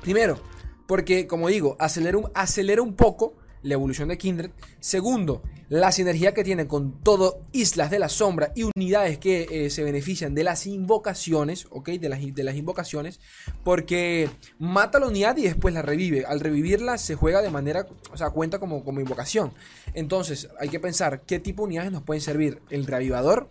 primero, 0.00 0.38
porque 0.86 1.26
como 1.26 1.48
digo, 1.48 1.76
acelera 1.78 2.16
un, 2.16 2.30
acelera 2.34 2.80
un 2.82 2.94
poco 2.94 3.34
la 3.62 3.74
evolución 3.74 4.08
de 4.08 4.18
Kindred. 4.18 4.50
Segundo, 4.80 5.42
la 5.72 5.90
sinergia 5.90 6.34
que 6.34 6.44
tiene 6.44 6.66
con 6.66 7.00
todo 7.00 7.46
Islas 7.52 7.90
de 7.90 7.98
la 7.98 8.10
Sombra 8.10 8.52
y 8.54 8.64
unidades 8.76 9.16
que 9.16 9.48
eh, 9.50 9.70
se 9.70 9.82
benefician 9.82 10.34
de 10.34 10.44
las 10.44 10.66
invocaciones, 10.66 11.66
¿ok? 11.70 11.88
De 11.92 12.10
las, 12.10 12.20
de 12.20 12.44
las 12.44 12.56
invocaciones, 12.56 13.20
porque 13.64 14.28
mata 14.58 15.00
la 15.00 15.06
unidad 15.06 15.34
y 15.38 15.44
después 15.44 15.72
la 15.72 15.80
revive. 15.80 16.26
Al 16.26 16.40
revivirla 16.40 16.98
se 16.98 17.14
juega 17.14 17.40
de 17.40 17.48
manera, 17.48 17.86
o 18.12 18.18
sea, 18.18 18.28
cuenta 18.28 18.58
como, 18.58 18.84
como 18.84 19.00
invocación. 19.00 19.54
Entonces, 19.94 20.50
hay 20.60 20.68
que 20.68 20.78
pensar 20.78 21.22
qué 21.22 21.38
tipo 21.38 21.62
de 21.62 21.68
unidades 21.68 21.90
nos 21.90 22.02
pueden 22.02 22.20
servir. 22.20 22.60
El 22.68 22.84
reavivador, 22.86 23.48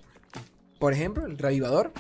por 0.78 0.94
ejemplo, 0.94 1.26
el 1.26 1.40
reavivador. 1.40 1.92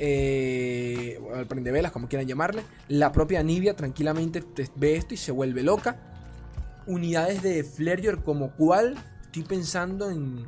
Eh, 0.00 1.20
el 1.36 1.46
prendevelas, 1.46 1.92
como 1.92 2.08
quieran 2.08 2.26
llamarle. 2.26 2.64
La 2.88 3.12
propia 3.12 3.44
Nibia 3.44 3.76
tranquilamente 3.76 4.42
ve 4.74 4.96
esto 4.96 5.14
y 5.14 5.18
se 5.18 5.30
vuelve 5.30 5.62
loca 5.62 6.08
unidades 6.86 7.42
de 7.42 7.62
Flareyor 7.62 8.24
como 8.24 8.56
cual 8.56 8.96
estoy 9.32 9.44
pensando 9.44 10.10
en 10.10 10.46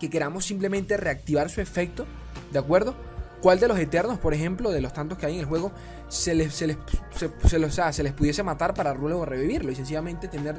que 0.00 0.08
queramos 0.08 0.46
simplemente 0.46 0.96
reactivar 0.96 1.50
su 1.50 1.60
efecto, 1.60 2.06
¿de 2.50 2.58
acuerdo? 2.58 2.94
¿Cuál 3.42 3.60
de 3.60 3.68
los 3.68 3.78
eternos, 3.78 4.18
por 4.18 4.32
ejemplo, 4.32 4.70
de 4.70 4.80
los 4.80 4.94
tantos 4.94 5.18
que 5.18 5.26
hay 5.26 5.34
en 5.34 5.40
el 5.40 5.46
juego, 5.46 5.72
se 6.08 6.34
les, 6.34 6.54
se 6.54 6.68
les, 6.68 6.78
se, 7.14 7.30
se 7.92 8.02
les 8.02 8.12
pudiese 8.14 8.42
matar 8.42 8.72
para 8.72 8.94
luego 8.94 9.26
revivirlo 9.26 9.70
y 9.70 9.74
sencillamente 9.74 10.28
tener 10.28 10.56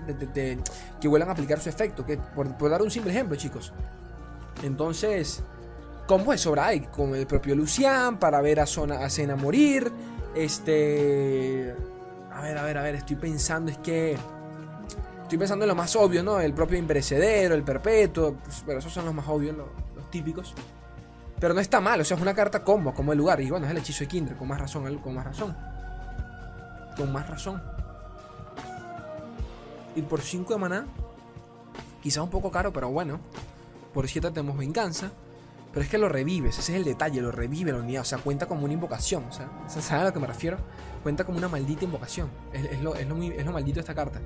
que 1.01 1.07
vuelvan 1.07 1.29
a 1.29 1.31
aplicar 1.31 1.59
su 1.59 1.69
efecto? 1.69 2.05
Que, 2.05 2.17
por, 2.17 2.69
dar 2.69 2.83
un 2.83 2.91
simple 2.91 3.11
ejemplo, 3.11 3.35
chicos. 3.35 3.73
Entonces, 4.61 5.41
¿cómo 6.05 6.33
es 6.33 6.41
sobra 6.41 6.67
hay? 6.67 6.81
Con 6.81 7.15
el 7.15 7.25
propio 7.25 7.55
Lucian 7.55 8.19
para 8.19 8.41
ver 8.41 8.59
a, 8.59 8.67
Zona, 8.67 9.03
a 9.03 9.09
Cena 9.09 9.35
morir. 9.35 9.91
Este 10.35 11.73
A 12.31 12.41
ver, 12.41 12.59
a 12.59 12.63
ver, 12.63 12.77
a 12.77 12.83
ver, 12.83 12.93
estoy 12.93 13.15
pensando, 13.15 13.71
es 13.71 13.79
que... 13.79 14.17
Estoy 15.33 15.39
pensando 15.39 15.65
en 15.65 15.69
lo 15.69 15.75
más 15.75 15.95
obvio, 15.95 16.21
¿no? 16.21 16.39
El 16.39 16.53
propio 16.53 16.77
imperecedero, 16.77 17.55
el 17.55 17.63
perpetuo, 17.63 18.35
pues, 18.35 18.61
pero 18.67 18.77
esos 18.77 18.93
son 18.93 19.05
los 19.05 19.15
más 19.15 19.27
obvios, 19.27 19.57
los, 19.57 19.67
típicos. 20.11 20.53
Pero 21.39 21.55
no 21.55 21.59
está 21.59 21.81
mal, 21.81 21.99
o 21.99 22.05
sea, 22.05 22.15
es 22.17 22.21
una 22.21 22.35
carta 22.35 22.63
combo, 22.63 22.93
como 22.93 23.13
el 23.13 23.17
lugar. 23.17 23.41
Y 23.41 23.49
bueno, 23.49 23.65
es 23.65 23.71
el 23.71 23.79
hechizo 23.79 24.01
de 24.01 24.09
Kindred, 24.09 24.37
con 24.37 24.47
más 24.47 24.59
razón, 24.59 24.95
con 24.99 25.15
más 25.15 25.25
razón. 25.25 25.57
Con 26.95 27.11
más 27.11 27.27
razón. 27.27 27.63
Y 29.95 30.03
por 30.03 30.21
5 30.21 30.53
de 30.53 30.59
maná, 30.59 30.85
quizá 32.03 32.21
un 32.21 32.29
poco 32.29 32.51
caro, 32.51 32.71
pero 32.71 32.89
bueno. 32.91 33.19
Por 33.91 34.07
7 34.07 34.29
tenemos 34.29 34.55
venganza. 34.55 35.09
Pero 35.71 35.83
es 35.83 35.89
que 35.89 35.97
lo 35.97 36.09
revives, 36.09 36.59
ese 36.59 36.73
es 36.73 36.77
el 36.77 36.83
detalle, 36.83 37.21
lo 37.21 37.31
revive 37.31 37.71
la 37.71 37.79
unidad, 37.79 38.03
o 38.03 38.05
sea, 38.05 38.19
cuenta 38.19 38.45
como 38.45 38.65
una 38.65 38.73
invocación. 38.73 39.23
O 39.27 39.31
sea, 39.31 39.49
¿sabes 39.67 39.91
a 39.93 40.03
lo 40.03 40.13
que 40.13 40.19
me 40.19 40.27
refiero? 40.27 40.57
Cuenta 41.01 41.23
como 41.23 41.39
una 41.39 41.47
maldita 41.47 41.85
invocación. 41.85 42.29
Es, 42.53 42.83
lo, 42.83 42.93
es, 42.93 43.07
lo, 43.07 43.15
es 43.19 43.43
lo 43.43 43.51
maldito 43.51 43.77
de 43.77 43.79
esta 43.79 43.95
carta 43.95 44.21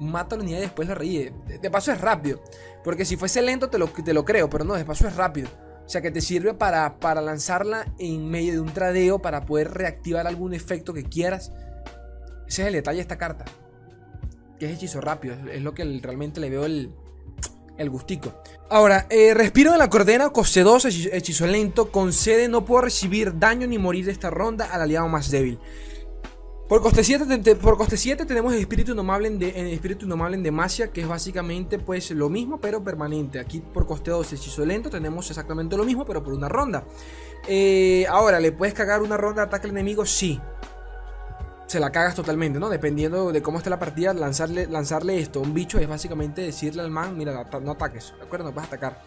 mata 0.00 0.36
la 0.36 0.42
unidad 0.42 0.58
y 0.58 0.62
después 0.62 0.88
la 0.88 0.94
revive. 0.94 1.32
De 1.60 1.70
paso 1.70 1.92
es 1.92 2.00
rápido. 2.00 2.42
Porque 2.82 3.04
si 3.04 3.16
fuese 3.16 3.42
lento 3.42 3.68
te 3.68 3.78
lo, 3.78 3.88
te 3.88 4.12
lo 4.12 4.24
creo, 4.24 4.50
pero 4.50 4.64
no, 4.64 4.74
de 4.74 4.84
paso 4.84 5.06
es 5.06 5.14
rápido. 5.14 5.48
O 5.84 5.88
sea 5.88 6.00
que 6.00 6.10
te 6.10 6.20
sirve 6.20 6.54
para, 6.54 6.98
para 6.98 7.20
lanzarla 7.20 7.86
en 7.98 8.28
medio 8.28 8.52
de 8.52 8.60
un 8.60 8.72
tradeo 8.72 9.20
para 9.20 9.44
poder 9.44 9.72
reactivar 9.72 10.26
algún 10.26 10.54
efecto 10.54 10.94
que 10.94 11.04
quieras. 11.04 11.52
Ese 12.48 12.62
es 12.62 12.68
el 12.68 12.74
detalle 12.74 12.96
de 12.96 13.02
esta 13.02 13.18
carta. 13.18 13.44
Que 14.58 14.66
es 14.66 14.72
hechizo 14.72 15.00
rápido. 15.00 15.36
Es 15.52 15.62
lo 15.62 15.74
que 15.74 15.84
realmente 16.02 16.40
le 16.40 16.48
veo 16.48 16.64
el, 16.64 16.92
el 17.76 17.90
gustico. 17.90 18.42
Ahora, 18.68 19.06
eh, 19.10 19.34
respiro 19.34 19.72
de 19.72 19.78
la 19.78 19.90
cordera, 19.90 20.30
coste 20.30 20.62
2, 20.62 20.84
hechizo 21.12 21.46
lento. 21.46 21.90
Concede, 21.90 22.46
no 22.48 22.64
puedo 22.64 22.82
recibir 22.82 23.38
daño 23.38 23.66
ni 23.66 23.78
morir 23.78 24.04
de 24.06 24.12
esta 24.12 24.30
ronda 24.30 24.66
al 24.66 24.82
aliado 24.82 25.08
más 25.08 25.30
débil. 25.30 25.58
Por 26.70 26.82
coste 26.82 27.02
7, 27.02 27.56
por 27.56 27.76
coste 27.76 27.96
7 27.96 28.26
tenemos 28.26 28.52
el 28.52 28.60
espíritu 28.60 28.92
indomable 28.92 29.26
en, 29.26 29.40
de, 29.40 29.72
espíritu 29.74 30.04
indomable 30.04 30.36
en 30.36 30.44
Demacia, 30.44 30.92
que 30.92 31.00
es 31.00 31.08
básicamente 31.08 31.80
pues 31.80 32.12
lo 32.12 32.28
mismo, 32.28 32.60
pero 32.60 32.80
permanente. 32.84 33.40
Aquí 33.40 33.58
por 33.58 33.88
coste 33.88 34.12
2, 34.12 34.34
hechizo 34.34 34.64
lento, 34.64 34.88
tenemos 34.88 35.28
exactamente 35.28 35.76
lo 35.76 35.82
mismo, 35.82 36.06
pero 36.06 36.22
por 36.22 36.32
una 36.32 36.48
ronda. 36.48 36.84
Eh, 37.48 38.06
ahora, 38.08 38.38
¿le 38.38 38.52
puedes 38.52 38.72
cagar 38.72 39.02
una 39.02 39.16
ronda 39.16 39.42
de 39.42 39.48
ataque 39.48 39.66
al 39.66 39.72
enemigo? 39.72 40.06
Sí. 40.06 40.40
Se 41.66 41.80
la 41.80 41.90
cagas 41.90 42.14
totalmente, 42.14 42.60
¿no? 42.60 42.68
Dependiendo 42.68 43.32
de 43.32 43.42
cómo 43.42 43.58
esté 43.58 43.68
la 43.68 43.80
partida, 43.80 44.14
lanzarle, 44.14 44.68
lanzarle 44.68 45.18
esto 45.18 45.40
a 45.40 45.42
un 45.42 45.52
bicho 45.52 45.80
es 45.80 45.88
básicamente 45.88 46.40
decirle 46.40 46.82
al 46.82 46.90
man, 46.92 47.18
mira, 47.18 47.48
no 47.60 47.72
ataques, 47.72 48.14
¿de 48.16 48.26
acuerdo? 48.26 48.44
No 48.44 48.54
puedes 48.54 48.68
atacar. 48.68 49.02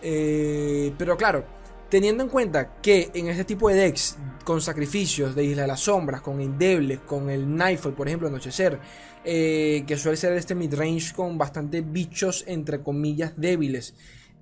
Eh, 0.00 0.94
pero 0.96 1.16
claro, 1.16 1.44
Teniendo 1.90 2.22
en 2.22 2.30
cuenta 2.30 2.80
que 2.80 3.10
en 3.14 3.28
este 3.28 3.44
tipo 3.44 3.68
de 3.68 3.74
decks, 3.74 4.16
con 4.44 4.60
sacrificios 4.60 5.34
de 5.34 5.42
Isla 5.42 5.62
de 5.62 5.68
las 5.68 5.80
Sombras, 5.80 6.20
con 6.20 6.40
Endebles, 6.40 7.00
con 7.00 7.28
el 7.28 7.52
Nightfall, 7.52 7.94
por 7.94 8.06
ejemplo, 8.06 8.28
Anochecer, 8.28 8.78
eh, 9.24 9.82
que 9.88 9.96
suele 9.96 10.16
ser 10.16 10.32
este 10.34 10.54
midrange 10.54 11.12
con 11.12 11.36
bastante 11.36 11.80
bichos, 11.80 12.44
entre 12.46 12.80
comillas, 12.80 13.32
débiles, 13.36 13.94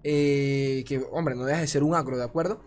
eh, 0.04 0.84
que, 0.86 1.02
hombre, 1.10 1.34
no 1.34 1.46
deja 1.46 1.60
de 1.60 1.66
ser 1.66 1.82
un 1.82 1.94
agro, 1.94 2.18
¿de 2.18 2.24
acuerdo? 2.24 2.60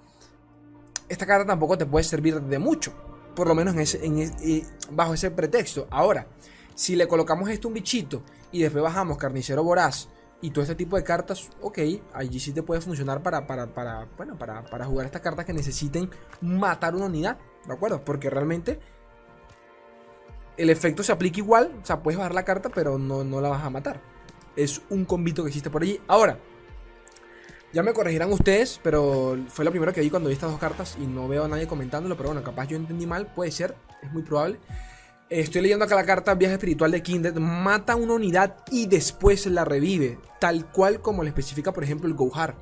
Esta 1.07 1.27
carta 1.27 1.45
tampoco 1.45 1.77
te 1.77 1.85
puede 1.85 2.03
servir 2.03 2.41
de 2.41 2.57
mucho, 2.57 2.91
por 3.35 3.47
lo 3.47 3.53
menos 3.53 3.75
en 3.95 4.17
eh, 4.17 4.63
bajo 4.89 5.13
ese 5.13 5.29
pretexto. 5.29 5.87
Ahora, 5.91 6.27
si 6.73 6.95
le 6.95 7.07
colocamos 7.07 7.49
esto 7.49 7.67
un 7.67 7.75
bichito 7.75 8.23
y 8.51 8.63
después 8.63 8.83
bajamos 8.83 9.19
Carnicero 9.19 9.63
Voraz, 9.63 10.09
y 10.41 10.49
todo 10.49 10.63
este 10.63 10.75
tipo 10.75 10.97
de 10.97 11.03
cartas, 11.03 11.49
ok, 11.61 11.79
allí 12.13 12.39
sí 12.39 12.51
te 12.51 12.63
puede 12.63 12.81
funcionar 12.81 13.21
para, 13.21 13.45
para, 13.45 14.07
bueno, 14.17 14.37
para, 14.37 14.63
para 14.63 14.85
jugar 14.85 15.05
estas 15.05 15.21
cartas 15.21 15.45
que 15.45 15.53
necesiten 15.53 16.09
matar 16.41 16.95
una 16.95 17.05
unidad, 17.05 17.37
¿de 17.65 17.73
acuerdo? 17.73 18.03
Porque 18.03 18.29
realmente 18.29 18.79
el 20.57 20.69
efecto 20.69 21.03
se 21.03 21.11
aplica 21.11 21.39
igual, 21.39 21.71
o 21.81 21.85
sea, 21.85 22.01
puedes 22.01 22.17
bajar 22.17 22.33
la 22.33 22.43
carta, 22.43 22.69
pero 22.69 22.97
no, 22.97 23.23
no 23.23 23.39
la 23.39 23.49
vas 23.49 23.63
a 23.63 23.69
matar. 23.69 24.01
Es 24.55 24.81
un 24.89 25.05
combito 25.05 25.43
que 25.43 25.49
existe 25.49 25.69
por 25.69 25.83
allí. 25.83 26.01
Ahora, 26.07 26.37
ya 27.73 27.83
me 27.83 27.93
corregirán 27.93 28.31
ustedes, 28.33 28.79
pero 28.83 29.37
fue 29.47 29.63
lo 29.63 29.71
primero 29.71 29.93
que 29.93 30.01
vi 30.01 30.09
cuando 30.09 30.27
vi 30.27 30.33
estas 30.33 30.51
dos 30.51 30.59
cartas 30.59 30.97
y 30.99 31.07
no 31.07 31.27
veo 31.27 31.45
a 31.45 31.47
nadie 31.47 31.67
comentándolo, 31.67 32.17
pero 32.17 32.29
bueno, 32.29 32.43
capaz 32.43 32.67
yo 32.67 32.77
entendí 32.77 33.05
mal, 33.05 33.27
puede 33.33 33.51
ser, 33.51 33.75
es 34.01 34.11
muy 34.11 34.23
probable. 34.23 34.59
Estoy 35.31 35.61
leyendo 35.61 35.85
acá 35.85 35.95
la 35.95 36.03
carta 36.03 36.35
Viaje 36.35 36.55
Espiritual 36.55 36.91
de 36.91 37.01
Kindred. 37.01 37.37
Mata 37.37 37.95
una 37.95 38.15
unidad 38.15 38.57
y 38.69 38.87
después 38.87 39.45
la 39.45 39.63
revive. 39.63 40.19
Tal 40.41 40.69
cual 40.69 41.01
como 41.01 41.23
le 41.23 41.29
especifica, 41.29 41.71
por 41.71 41.85
ejemplo, 41.85 42.09
el 42.09 42.15
Gohar. 42.15 42.57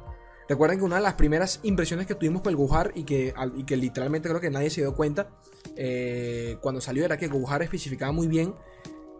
Recuerden 0.47 0.77
que 0.77 0.85
una 0.85 0.97
de 0.97 1.01
las 1.01 1.15
primeras 1.15 1.61
impresiones 1.63 2.05
que 2.05 2.13
tuvimos 2.13 2.43
con 2.43 2.51
el 2.51 2.57
Gohar 2.57 2.91
y 2.93 3.05
que, 3.05 3.33
y 3.55 3.63
que 3.63 3.75
literalmente 3.75 4.29
creo 4.29 4.39
que 4.39 4.51
nadie 4.51 4.69
se 4.69 4.81
dio 4.81 4.93
cuenta 4.93 5.31
eh, 5.75 6.57
cuando 6.61 6.79
salió 6.79 7.03
era 7.03 7.17
que 7.17 7.27
Gohar 7.27 7.63
especificaba 7.63 8.11
muy 8.11 8.27
bien 8.27 8.53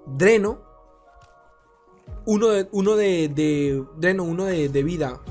Dreno. 0.05 0.61
Uno 2.27 2.49
de, 2.49 2.69
uno 2.71 2.95
de, 2.95 3.83
Dreno, 3.97 4.25
uno 4.25 4.45
de 4.45 4.83
vida 4.83 5.21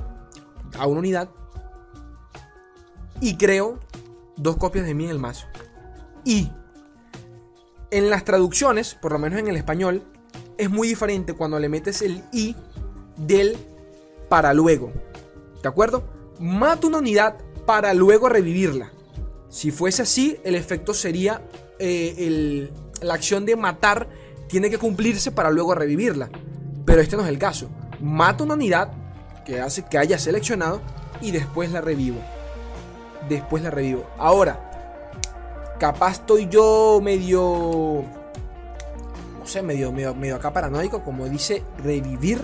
a 0.77 0.89
una 0.89 0.99
unidad. 0.99 1.31
Y 3.21 3.37
creo 3.37 3.79
dos 4.37 4.57
copias 4.57 4.87
de 4.87 4.95
mí 4.95 5.05
en 5.05 5.11
el 5.11 5.21
mazo. 5.21 5.47
Y 6.25 6.51
en 7.91 8.11
las 8.11 8.25
traducciones, 8.25 8.95
por 8.95 9.13
lo 9.13 9.19
menos 9.19 9.39
en 9.39 9.49
el 9.49 9.57
español, 9.57 10.03
es 10.57 10.71
muy 10.71 10.89
diferente 10.89 11.35
cuando 11.35 11.59
le 11.59 11.69
metes 11.69 12.03
el 12.03 12.23
i 12.33 12.55
del 13.17 13.57
para 14.29 14.53
luego. 14.55 14.93
¿De 15.63 15.69
acuerdo? 15.69 16.05
Mata 16.39 16.87
una 16.87 16.99
unidad 16.99 17.37
para 17.67 17.95
luego 17.95 18.29
revivirla. 18.29 18.93
Si 19.49 19.71
fuese 19.71 20.03
así, 20.03 20.39
el 20.45 20.55
efecto 20.55 20.93
sería 20.95 21.43
eh, 21.79 22.71
la 23.01 23.15
acción 23.15 23.47
de 23.47 23.57
matar 23.57 24.09
tiene 24.49 24.71
que 24.71 24.79
cumplirse 24.79 25.31
para 25.31 25.51
luego 25.51 25.75
revivirla. 25.75 26.29
Pero 26.85 27.01
este 27.01 27.17
no 27.17 27.23
es 27.23 27.29
el 27.29 27.39
caso. 27.39 27.69
Mata 28.01 28.45
una 28.45 28.55
unidad 28.55 28.93
que 29.45 29.61
hace 29.61 29.85
que 29.87 29.99
haya 29.99 30.19
seleccionado 30.19 30.81
y 31.21 31.31
después 31.31 31.73
la 31.73 31.81
revivo. 31.81 32.19
Después 33.29 33.63
la 33.63 33.71
revivo. 33.71 34.07
Ahora, 34.19 34.68
capaz 35.79 36.13
estoy 36.13 36.49
yo 36.49 37.01
medio. 37.03 38.05
No 39.39 39.47
sé, 39.47 39.63
medio, 39.63 39.93
medio, 39.93 40.15
medio 40.15 40.37
acá 40.37 40.53
paranoico, 40.53 41.03
como 41.03 41.27
dice 41.27 41.63
revivir. 41.83 42.41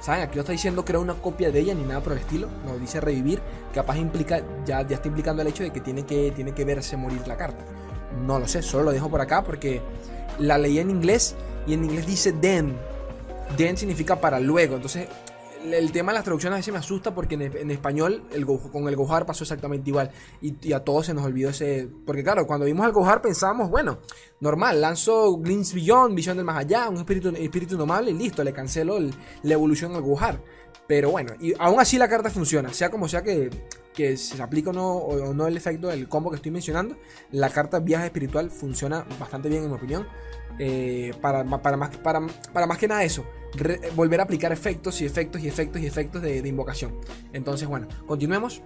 ¿Saben? 0.00 0.22
Aquí 0.22 0.34
no 0.34 0.40
está 0.40 0.52
diciendo 0.52 0.84
que 0.84 0.92
era 0.92 0.98
una 0.98 1.14
copia 1.14 1.50
de 1.52 1.60
ella 1.60 1.74
ni 1.74 1.84
nada 1.84 2.00
por 2.00 2.12
el 2.12 2.18
estilo. 2.18 2.48
No, 2.66 2.76
dice 2.76 3.00
revivir. 3.00 3.40
Capaz 3.72 3.96
implica, 3.98 4.42
ya, 4.66 4.82
ya 4.82 4.96
está 4.96 5.08
implicando 5.08 5.42
el 5.42 5.48
hecho 5.48 5.62
de 5.62 5.70
que 5.70 5.80
tiene, 5.80 6.04
que 6.04 6.32
tiene 6.32 6.52
que 6.52 6.64
verse 6.64 6.96
morir 6.96 7.26
la 7.26 7.36
carta. 7.36 7.64
No 8.26 8.38
lo 8.38 8.48
sé, 8.48 8.62
solo 8.62 8.84
lo 8.84 8.90
dejo 8.92 9.08
por 9.08 9.20
acá 9.20 9.42
porque 9.42 9.80
la 10.38 10.58
leí 10.58 10.78
en 10.80 10.90
inglés 10.90 11.36
y 11.66 11.74
en 11.74 11.84
inglés 11.84 12.06
dice 12.06 12.32
then. 12.32 12.76
Then 13.56 13.76
significa 13.76 14.20
para 14.20 14.40
luego. 14.40 14.74
Entonces 14.74 15.08
el 15.64 15.92
tema 15.92 16.12
de 16.12 16.16
las 16.16 16.24
traducciones 16.24 16.56
a 16.56 16.58
veces 16.58 16.72
me 16.72 16.78
asusta 16.78 17.14
porque 17.14 17.34
en, 17.34 17.70
español 17.70 18.24
el 18.32 18.46
con 18.46 18.88
el 18.88 18.96
Gohar 18.96 19.26
pasó 19.26 19.44
exactamente 19.44 19.90
igual. 19.90 20.10
Y, 20.40 20.72
a 20.72 20.80
todos 20.80 21.06
se 21.06 21.14
nos 21.14 21.24
olvidó 21.24 21.50
ese. 21.50 21.88
Porque 22.04 22.22
claro, 22.22 22.46
cuando 22.46 22.66
vimos 22.66 22.84
al 22.84 22.92
Gohar 22.92 23.22
pensábamos, 23.22 23.70
bueno, 23.70 23.98
normal, 24.40 24.80
lanzo 24.80 25.36
Glints 25.38 25.74
Beyond, 25.74 26.14
visión 26.14 26.36
del 26.36 26.46
más 26.46 26.58
allá, 26.58 26.88
un 26.88 26.96
espíritu, 26.96 27.28
espíritu 27.30 27.76
normal 27.76 28.08
y 28.08 28.14
listo, 28.14 28.42
le 28.42 28.52
cancelo 28.52 28.98
la 29.42 29.54
evolución 29.54 29.94
al 29.94 30.02
Gohar. 30.02 30.40
Pero 30.86 31.10
bueno, 31.10 31.32
y 31.40 31.54
aún 31.58 31.80
así 31.80 31.96
la 31.96 32.08
carta 32.08 32.28
funciona, 32.30 32.72
sea 32.72 32.90
como 32.90 33.08
sea 33.08 33.22
que, 33.22 33.50
que 33.94 34.16
se 34.16 34.42
aplique 34.42 34.70
o 34.70 35.34
no, 35.34 35.46
el 35.46 35.56
efecto 35.56 35.88
del 35.88 36.08
combo 36.08 36.30
que 36.30 36.36
estoy 36.36 36.50
mencionando, 36.50 36.96
la 37.30 37.50
carta 37.50 37.80
viaje 37.80 38.06
espiritual 38.06 38.50
funciona 38.50 39.04
bastante 39.18 39.48
bien 39.48 39.64
en 39.64 39.70
mi 39.70 39.76
opinión. 39.76 40.06
Eh, 40.58 41.14
para, 41.22 41.44
para, 41.62 41.76
más, 41.78 41.96
para, 41.96 42.20
para 42.52 42.66
más 42.66 42.76
que 42.76 42.86
nada 42.86 43.02
eso 43.02 43.24
volver 43.94 44.20
a 44.20 44.24
aplicar 44.24 44.52
efectos 44.52 45.00
y 45.00 45.04
efectos 45.04 45.42
y 45.42 45.48
efectos 45.48 45.82
y 45.82 45.86
efectos 45.86 46.22
de, 46.22 46.38
invocación. 46.46 46.94
Entonces, 47.32 47.68
bueno, 47.68 47.88
continuemos. 48.06 48.62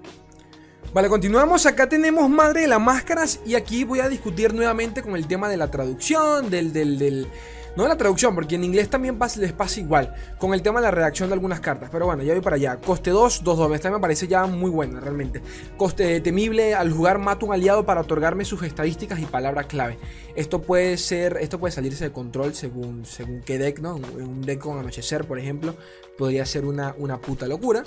Vale, 0.95 1.09
continuamos. 1.09 1.67
Acá 1.67 1.89
tenemos 1.89 2.29
Madre 2.31 2.63
de 2.63 2.69
las 2.69 2.81
Máscaras 2.81 3.41
y 3.45 3.55
aquí 3.55 3.85
voy 3.85 4.01
a 4.01 4.09
discutir 4.09 4.55
nuevamente 4.55 5.03
con 5.03 5.17
el 5.17 5.27
tema 5.27 5.49
de 5.49 5.57
la 5.57 5.71
traducción, 5.71 6.49
del, 6.51 6.73
del 6.73 7.29
no 7.77 7.87
la 7.87 7.97
traducción, 7.97 8.35
porque 8.35 8.55
en 8.55 8.65
inglés 8.65 8.89
también 8.89 9.19
les 9.39 9.53
pasa 9.53 9.81
igual. 9.81 10.15
Con 10.39 10.55
el 10.55 10.63
tema 10.63 10.81
de 10.81 10.87
la 10.87 10.91
redacción 10.91 11.29
de 11.29 11.35
algunas 11.35 11.61
cartas. 11.61 11.91
Pero 11.93 12.07
bueno, 12.07 12.23
ya 12.23 12.33
voy 12.33 12.43
para 12.43 12.57
allá. 12.57 12.77
Coste 12.77 13.11
2, 13.11 13.45
2, 13.45 13.59
2. 13.59 13.75
Esta 13.75 13.91
me 13.91 14.01
parece 14.01 14.27
ya 14.27 14.47
muy 14.47 14.71
buena, 14.71 14.99
realmente. 14.99 15.43
Coste 15.77 16.21
temible. 16.21 16.75
Al 16.75 16.91
jugar 16.91 17.19
mato 17.19 17.45
un 17.47 17.53
aliado 17.53 17.85
para 17.85 18.01
otorgarme 18.01 18.45
sus 18.45 18.63
estadísticas 18.63 19.21
y 19.21 19.27
palabras 19.27 19.67
clave. 19.67 19.99
Esto 20.37 20.63
puede 20.63 20.97
ser. 20.97 21.37
Esto 21.41 21.61
puede 21.61 21.73
salirse 21.73 22.05
de 22.05 22.13
control 22.13 22.55
según, 22.55 23.05
según 23.05 23.43
qué 23.43 23.59
deck, 23.59 23.81
¿no? 23.81 23.97
Un 23.97 24.41
deck 24.41 24.61
con 24.61 24.79
anochecer, 24.79 25.27
por 25.27 25.39
ejemplo. 25.39 25.75
Podría 26.17 26.47
ser 26.47 26.65
una, 26.65 26.95
una 26.97 27.21
puta 27.21 27.47
locura 27.47 27.85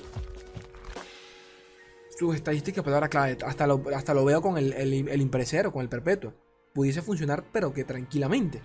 sus 2.19 2.35
estadísticas, 2.35 2.83
palabras 2.83 3.09
clave. 3.09 3.37
Hasta 3.45 3.65
lo, 3.65 3.81
hasta 3.95 4.13
lo 4.13 4.25
veo 4.25 4.41
con 4.41 4.57
el, 4.57 4.73
el, 4.73 5.07
el 5.07 5.71
con 5.71 5.81
el 5.81 5.87
perpetuo. 5.89 6.33
Pudiese 6.73 7.01
funcionar, 7.01 7.45
pero 7.53 7.73
que 7.73 7.85
tranquilamente. 7.85 8.61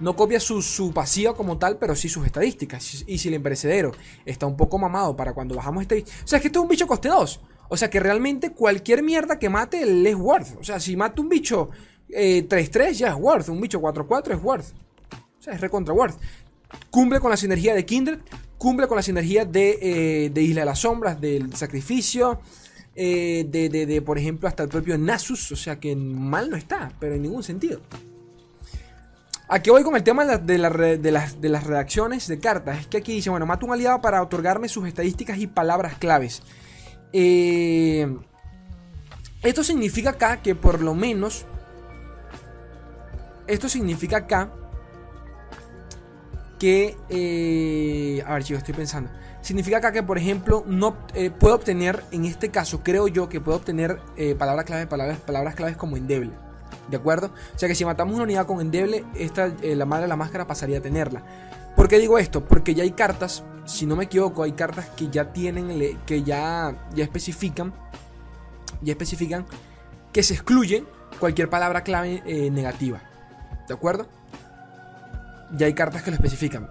No 0.00 0.14
copia 0.14 0.38
su, 0.38 0.62
su 0.62 0.92
pasiva 0.92 1.34
como 1.34 1.58
tal, 1.58 1.78
pero 1.78 1.96
sí 1.96 2.08
sus 2.08 2.24
estadísticas. 2.24 3.04
Y 3.06 3.18
si 3.18 3.28
el 3.28 3.34
imperecedero 3.34 3.92
está 4.24 4.46
un 4.46 4.56
poco 4.56 4.78
mamado 4.78 5.16
para 5.16 5.32
cuando 5.32 5.54
bajamos 5.54 5.82
este. 5.82 6.04
O 6.24 6.26
sea, 6.26 6.36
es 6.38 6.42
que 6.42 6.48
esto 6.48 6.60
es 6.60 6.62
un 6.62 6.68
bicho 6.68 6.86
coste 6.86 7.08
2. 7.08 7.40
O 7.68 7.76
sea 7.76 7.90
que 7.90 8.00
realmente 8.00 8.52
cualquier 8.52 9.02
mierda 9.02 9.38
que 9.38 9.48
mate 9.48 9.82
es 9.82 10.14
worth. 10.14 10.58
O 10.58 10.64
sea, 10.64 10.80
si 10.80 10.96
mata 10.96 11.20
un 11.20 11.28
bicho 11.28 11.70
3-3 12.08 12.80
eh, 12.80 12.94
ya 12.94 13.08
es 13.08 13.14
worth. 13.14 13.48
Un 13.48 13.60
bicho 13.60 13.80
4-4 13.80 14.36
es 14.36 14.42
worth. 14.42 14.66
O 15.38 15.42
sea, 15.42 15.54
es 15.54 15.60
recontra 15.60 15.94
worth. 15.94 16.18
Cumple 16.90 17.20
con 17.20 17.30
la 17.30 17.36
sinergia 17.36 17.74
de 17.74 17.84
Kindred. 17.84 18.20
Cumple 18.56 18.88
con 18.88 18.96
la 18.96 19.02
sinergia 19.02 19.44
de, 19.44 19.78
eh, 19.80 20.30
de 20.30 20.42
Isla 20.42 20.62
de 20.62 20.66
las 20.66 20.80
Sombras, 20.80 21.20
del 21.20 21.54
sacrificio. 21.54 22.40
Eh, 22.94 23.46
de, 23.48 23.68
de, 23.68 24.02
por 24.02 24.18
ejemplo, 24.18 24.48
hasta 24.48 24.62
el 24.62 24.68
propio 24.68 24.96
Nasus. 24.96 25.52
O 25.52 25.56
sea 25.56 25.78
que 25.78 25.94
mal 25.94 26.50
no 26.50 26.56
está, 26.56 26.92
pero 26.98 27.14
en 27.14 27.22
ningún 27.22 27.42
sentido. 27.42 27.80
Aquí 29.50 29.70
voy 29.70 29.82
con 29.82 29.96
el 29.96 30.02
tema 30.02 30.26
de, 30.26 30.36
de, 30.36 30.58
las, 31.10 31.40
de 31.40 31.48
las 31.48 31.64
redacciones 31.64 32.28
de 32.28 32.38
cartas. 32.38 32.80
Es 32.80 32.86
que 32.86 32.98
aquí 32.98 33.14
dice, 33.14 33.30
bueno, 33.30 33.46
mata 33.46 33.64
un 33.64 33.72
aliado 33.72 34.02
para 34.02 34.22
otorgarme 34.22 34.68
sus 34.68 34.86
estadísticas 34.86 35.38
y 35.38 35.46
palabras 35.46 35.94
claves. 35.96 36.42
Eh, 37.14 38.14
esto 39.42 39.64
significa 39.64 40.10
acá 40.10 40.42
que 40.42 40.54
por 40.54 40.82
lo 40.82 40.94
menos... 40.94 41.46
Esto 43.46 43.70
significa 43.70 44.18
acá 44.18 44.52
que... 46.58 46.94
Eh, 47.08 48.22
a 48.26 48.34
ver, 48.34 48.44
chicos, 48.44 48.58
estoy 48.58 48.74
pensando. 48.74 49.10
Significa 49.40 49.78
acá 49.78 49.92
que, 49.92 50.02
por 50.02 50.18
ejemplo, 50.18 50.62
no 50.66 50.98
eh, 51.14 51.30
puedo 51.30 51.54
obtener, 51.54 52.04
en 52.10 52.26
este 52.26 52.50
caso, 52.50 52.82
creo 52.82 53.08
yo 53.08 53.30
que 53.30 53.40
puedo 53.40 53.56
obtener 53.56 53.98
palabras 54.36 54.66
claves, 54.66 54.88
palabras, 54.88 55.20
palabras 55.20 55.54
claves 55.54 55.78
como 55.78 55.96
endeble. 55.96 56.32
¿De 56.88 56.96
acuerdo? 56.96 57.30
O 57.54 57.58
sea 57.58 57.68
que 57.68 57.74
si 57.74 57.84
matamos 57.84 58.14
una 58.14 58.24
unidad 58.24 58.46
con 58.46 58.60
endeble, 58.60 59.04
esta, 59.14 59.46
eh, 59.62 59.76
la 59.76 59.84
madre 59.84 60.02
de 60.02 60.08
la 60.08 60.16
máscara 60.16 60.46
pasaría 60.46 60.78
a 60.78 60.80
tenerla. 60.80 61.22
¿Por 61.76 61.88
qué 61.88 61.98
digo 61.98 62.18
esto? 62.18 62.44
Porque 62.44 62.74
ya 62.74 62.82
hay 62.82 62.92
cartas, 62.92 63.44
si 63.66 63.86
no 63.86 63.94
me 63.94 64.04
equivoco, 64.04 64.42
hay 64.42 64.52
cartas 64.52 64.88
que 64.96 65.08
ya 65.08 65.32
tienen, 65.32 65.98
que 66.06 66.22
ya, 66.22 66.88
ya 66.94 67.04
especifican, 67.04 67.72
ya 68.82 68.92
especifican 68.92 69.46
que 70.12 70.22
se 70.22 70.34
excluye 70.34 70.84
cualquier 71.20 71.50
palabra 71.50 71.84
clave 71.84 72.22
eh, 72.26 72.50
negativa. 72.50 73.02
¿De 73.68 73.74
acuerdo? 73.74 74.08
Ya 75.52 75.66
hay 75.66 75.74
cartas 75.74 76.02
que 76.02 76.10
lo 76.10 76.16
especifican. 76.16 76.68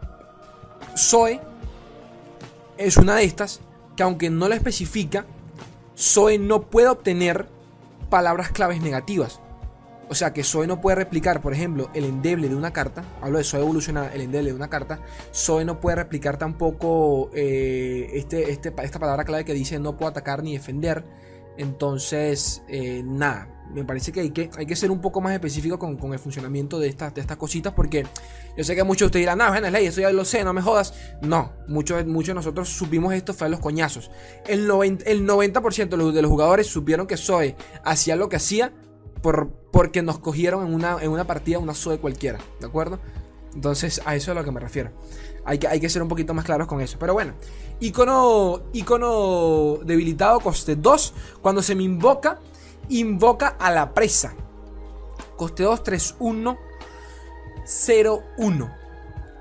Zoe 0.98 1.40
es 2.78 2.98
una 2.98 3.16
de 3.16 3.24
estas 3.24 3.62
que 3.96 4.04
aunque 4.04 4.30
no 4.30 4.48
la 4.50 4.56
especifica, 4.56 5.26
Zoe 5.98 6.38
no 6.38 6.64
puede 6.64 6.88
obtener 6.88 7.48
palabras 8.10 8.52
claves 8.52 8.82
negativas. 8.82 9.40
O 10.10 10.16
sea 10.16 10.32
que 10.32 10.44
Zoe 10.44 10.68
no 10.68 10.80
puede 10.80 10.96
replicar, 10.96 11.42
por 11.42 11.54
ejemplo, 11.54 11.90
el 11.94 12.06
endeble 12.06 12.48
de 12.48 12.56
una 12.56 12.72
carta. 12.72 13.04
Hablo 13.22 13.40
de 13.40 13.44
Zoe 13.44 13.62
evolucionada, 13.62 14.14
el 14.14 14.22
endeble 14.22 14.52
de 14.52 14.56
una 14.56 14.70
carta. 14.70 15.02
Zoe 15.34 15.66
no 15.66 15.80
puede 15.80 15.98
replicar 15.98 16.38
tampoco 16.38 17.30
eh, 17.34 18.10
este, 18.14 18.52
este, 18.52 18.74
esta 18.84 19.00
palabra 19.00 19.26
clave 19.26 19.44
que 19.44 19.54
dice 19.54 19.80
no 19.80 19.98
puedo 19.98 20.10
atacar 20.10 20.44
ni 20.44 20.54
defender. 20.54 21.04
Entonces, 21.58 22.64
eh, 22.68 23.02
nada. 23.04 23.54
Me 23.74 23.84
parece 23.84 24.14
que 24.14 24.22
hay, 24.22 24.30
que 24.30 24.50
hay 24.58 24.66
que 24.66 24.78
ser 24.78 24.92
un 24.92 25.02
poco 25.02 25.20
más 25.20 25.34
específico 25.34 25.78
con, 25.78 26.14
el 26.14 26.20
funcionamiento 26.20 26.80
de 26.80 26.88
estas, 26.88 27.14
de 27.14 27.20
estas 27.20 27.36
cositas. 27.36 27.74
Porque 27.74 28.06
yo 28.56 28.64
sé 28.64 28.76
que 28.76 28.84
muchos 28.86 29.00
de 29.00 29.06
ustedes 29.08 29.24
dirán, 29.24 29.40
no, 29.40 29.50
bueno, 29.50 29.70
ley, 29.70 29.88
eso 29.88 30.00
ya 30.00 30.10
lo 30.12 30.24
sé, 30.24 30.46
no 30.46 30.54
me 30.54 30.62
jodas. 30.62 30.94
No, 31.22 31.52
muchos, 31.68 32.06
muchos 32.06 32.30
de 32.30 32.36
nosotros 32.36 32.70
supimos 32.70 33.14
esto 33.14 33.34
fue 33.34 33.48
a 33.48 33.50
los 33.50 33.60
coñazos. 33.60 34.10
El 34.48 34.70
90%, 34.70 35.04
el 35.06 35.26
90 35.26 35.60
de, 35.60 35.98
los, 35.98 36.14
de 36.14 36.22
los 36.22 36.32
jugadores 36.32 36.68
supieron 36.68 37.08
que 37.08 37.18
Zoe 37.18 37.58
hacía 37.84 38.16
lo 38.16 38.30
que 38.30 38.38
hacía 38.38 38.72
por, 39.22 39.50
porque 39.72 40.02
nos 40.02 40.20
cogieron 40.20 40.66
en 40.66 40.74
una, 40.74 40.98
en 41.02 41.10
una 41.10 41.26
partida 41.26 41.60
una 41.60 41.74
SOE 41.74 42.00
cualquiera, 42.00 42.40
¿de 42.60 42.68
acuerdo? 42.68 43.00
Entonces 43.54 44.02
a 44.06 44.16
eso 44.16 44.32
es 44.32 44.38
a 44.38 44.40
lo 44.40 44.46
que 44.46 44.52
me 44.52 44.60
refiero. 44.60 44.92
Hay 45.44 45.58
que, 45.58 45.68
hay 45.68 45.80
que 45.80 45.90
ser 45.90 46.02
un 46.02 46.10
poquito 46.10 46.34
más 46.34 46.46
claros 46.46 46.68
con 46.68 46.82
eso. 46.82 46.98
Pero 47.00 47.14
bueno, 47.14 47.34
icono, 47.80 48.62
icono 48.74 49.80
debilitado, 49.84 50.40
coste 50.42 50.76
2. 50.76 51.14
Cuando 51.42 51.62
se 51.62 51.74
me 51.74 51.84
invoca, 51.84 52.40
invoca 52.90 53.56
a 53.60 53.72
la 53.72 53.94
presa. 53.94 54.34
Coste 55.38 55.64
2, 55.64 55.84
3, 55.84 56.16
1, 56.20 56.58
0, 57.66 58.24
1. 58.38 58.76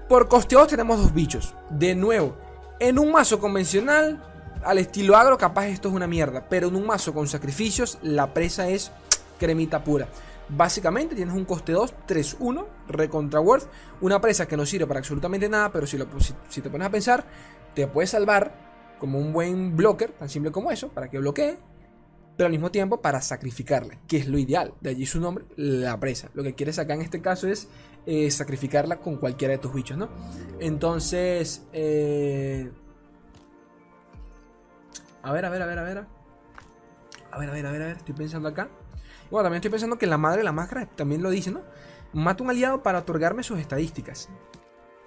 Por 0.08 0.28
coste 0.28 0.54
2 0.54 0.68
tenemos 0.68 0.98
dos 0.98 1.12
bichos. 1.12 1.54
De 1.70 1.94
nuevo, 1.94 2.36
en 2.78 2.98
un 2.98 3.10
mazo 3.10 3.40
convencional, 3.40 4.22
al 4.64 4.78
estilo 4.78 5.16
agro, 5.16 5.36
capaz 5.36 5.66
esto 5.66 5.88
es 5.88 5.94
una 5.94 6.06
mierda. 6.06 6.48
Pero 6.48 6.68
en 6.68 6.76
un 6.76 6.86
mazo 6.86 7.12
con 7.12 7.26
sacrificios, 7.28 7.98
la 8.02 8.32
presa 8.32 8.68
es 8.68 8.92
cremita 9.38 9.82
pura. 9.82 10.08
Básicamente 10.48 11.16
tienes 11.16 11.34
un 11.34 11.44
coste 11.44 11.72
2, 11.72 11.94
3, 12.06 12.36
1, 12.38 12.66
recontra 12.88 13.40
worth. 13.40 13.68
Una 14.00 14.20
presa 14.20 14.46
que 14.46 14.56
no 14.56 14.64
sirve 14.64 14.86
para 14.86 15.00
absolutamente 15.00 15.48
nada, 15.48 15.72
pero 15.72 15.86
si, 15.86 15.98
te 15.98 16.70
pones 16.70 16.86
a 16.86 16.90
pensar, 16.90 17.24
te 17.74 17.86
puede 17.88 18.06
salvar 18.06 18.96
como 19.00 19.18
un 19.18 19.32
buen 19.32 19.76
blocker, 19.76 20.12
tan 20.12 20.28
simple 20.28 20.52
como 20.52 20.70
eso, 20.70 20.88
para 20.88 21.10
que 21.10 21.18
bloquee, 21.18 21.58
pero 22.36 22.46
al 22.46 22.52
mismo 22.52 22.70
tiempo 22.70 23.00
para 23.00 23.20
sacrificarla, 23.20 23.98
que 24.06 24.18
es 24.18 24.28
lo 24.28 24.38
ideal. 24.38 24.74
De 24.80 24.90
allí 24.90 25.04
su 25.04 25.20
nombre, 25.20 25.46
la 25.56 25.98
presa. 25.98 26.30
Lo 26.34 26.44
que 26.44 26.54
quieres 26.54 26.78
acá 26.78 26.94
en 26.94 27.02
este 27.02 27.20
caso 27.20 27.48
es 27.48 27.68
eh, 28.06 28.30
sacrificarla 28.30 29.00
con 29.00 29.16
cualquiera 29.16 29.52
de 29.52 29.58
tus 29.58 29.72
bichos, 29.72 29.98
¿no? 29.98 30.08
Entonces, 30.60 31.66
eh... 31.72 32.70
a 35.22 35.32
ver, 35.32 35.44
a 35.44 35.50
ver, 35.50 35.62
a 35.62 35.66
ver, 35.66 35.78
a 35.78 35.82
ver. 35.82 36.06
A 37.32 37.38
ver, 37.38 37.50
a 37.50 37.52
ver, 37.52 37.66
a 37.66 37.72
ver, 37.72 37.82
a 37.82 37.86
ver, 37.86 37.96
estoy 37.96 38.14
pensando 38.14 38.48
acá. 38.48 38.68
Bueno, 39.30 39.44
también 39.44 39.56
estoy 39.56 39.70
pensando 39.70 39.98
que 39.98 40.06
la 40.06 40.18
madre 40.18 40.38
de 40.38 40.44
la 40.44 40.52
máscara 40.52 40.86
también 40.86 41.22
lo 41.22 41.30
dice, 41.30 41.50
¿no? 41.50 41.62
Mata 42.12 42.42
un 42.42 42.50
aliado 42.50 42.82
para 42.82 43.00
otorgarme 43.00 43.42
sus 43.42 43.58
estadísticas. 43.58 44.28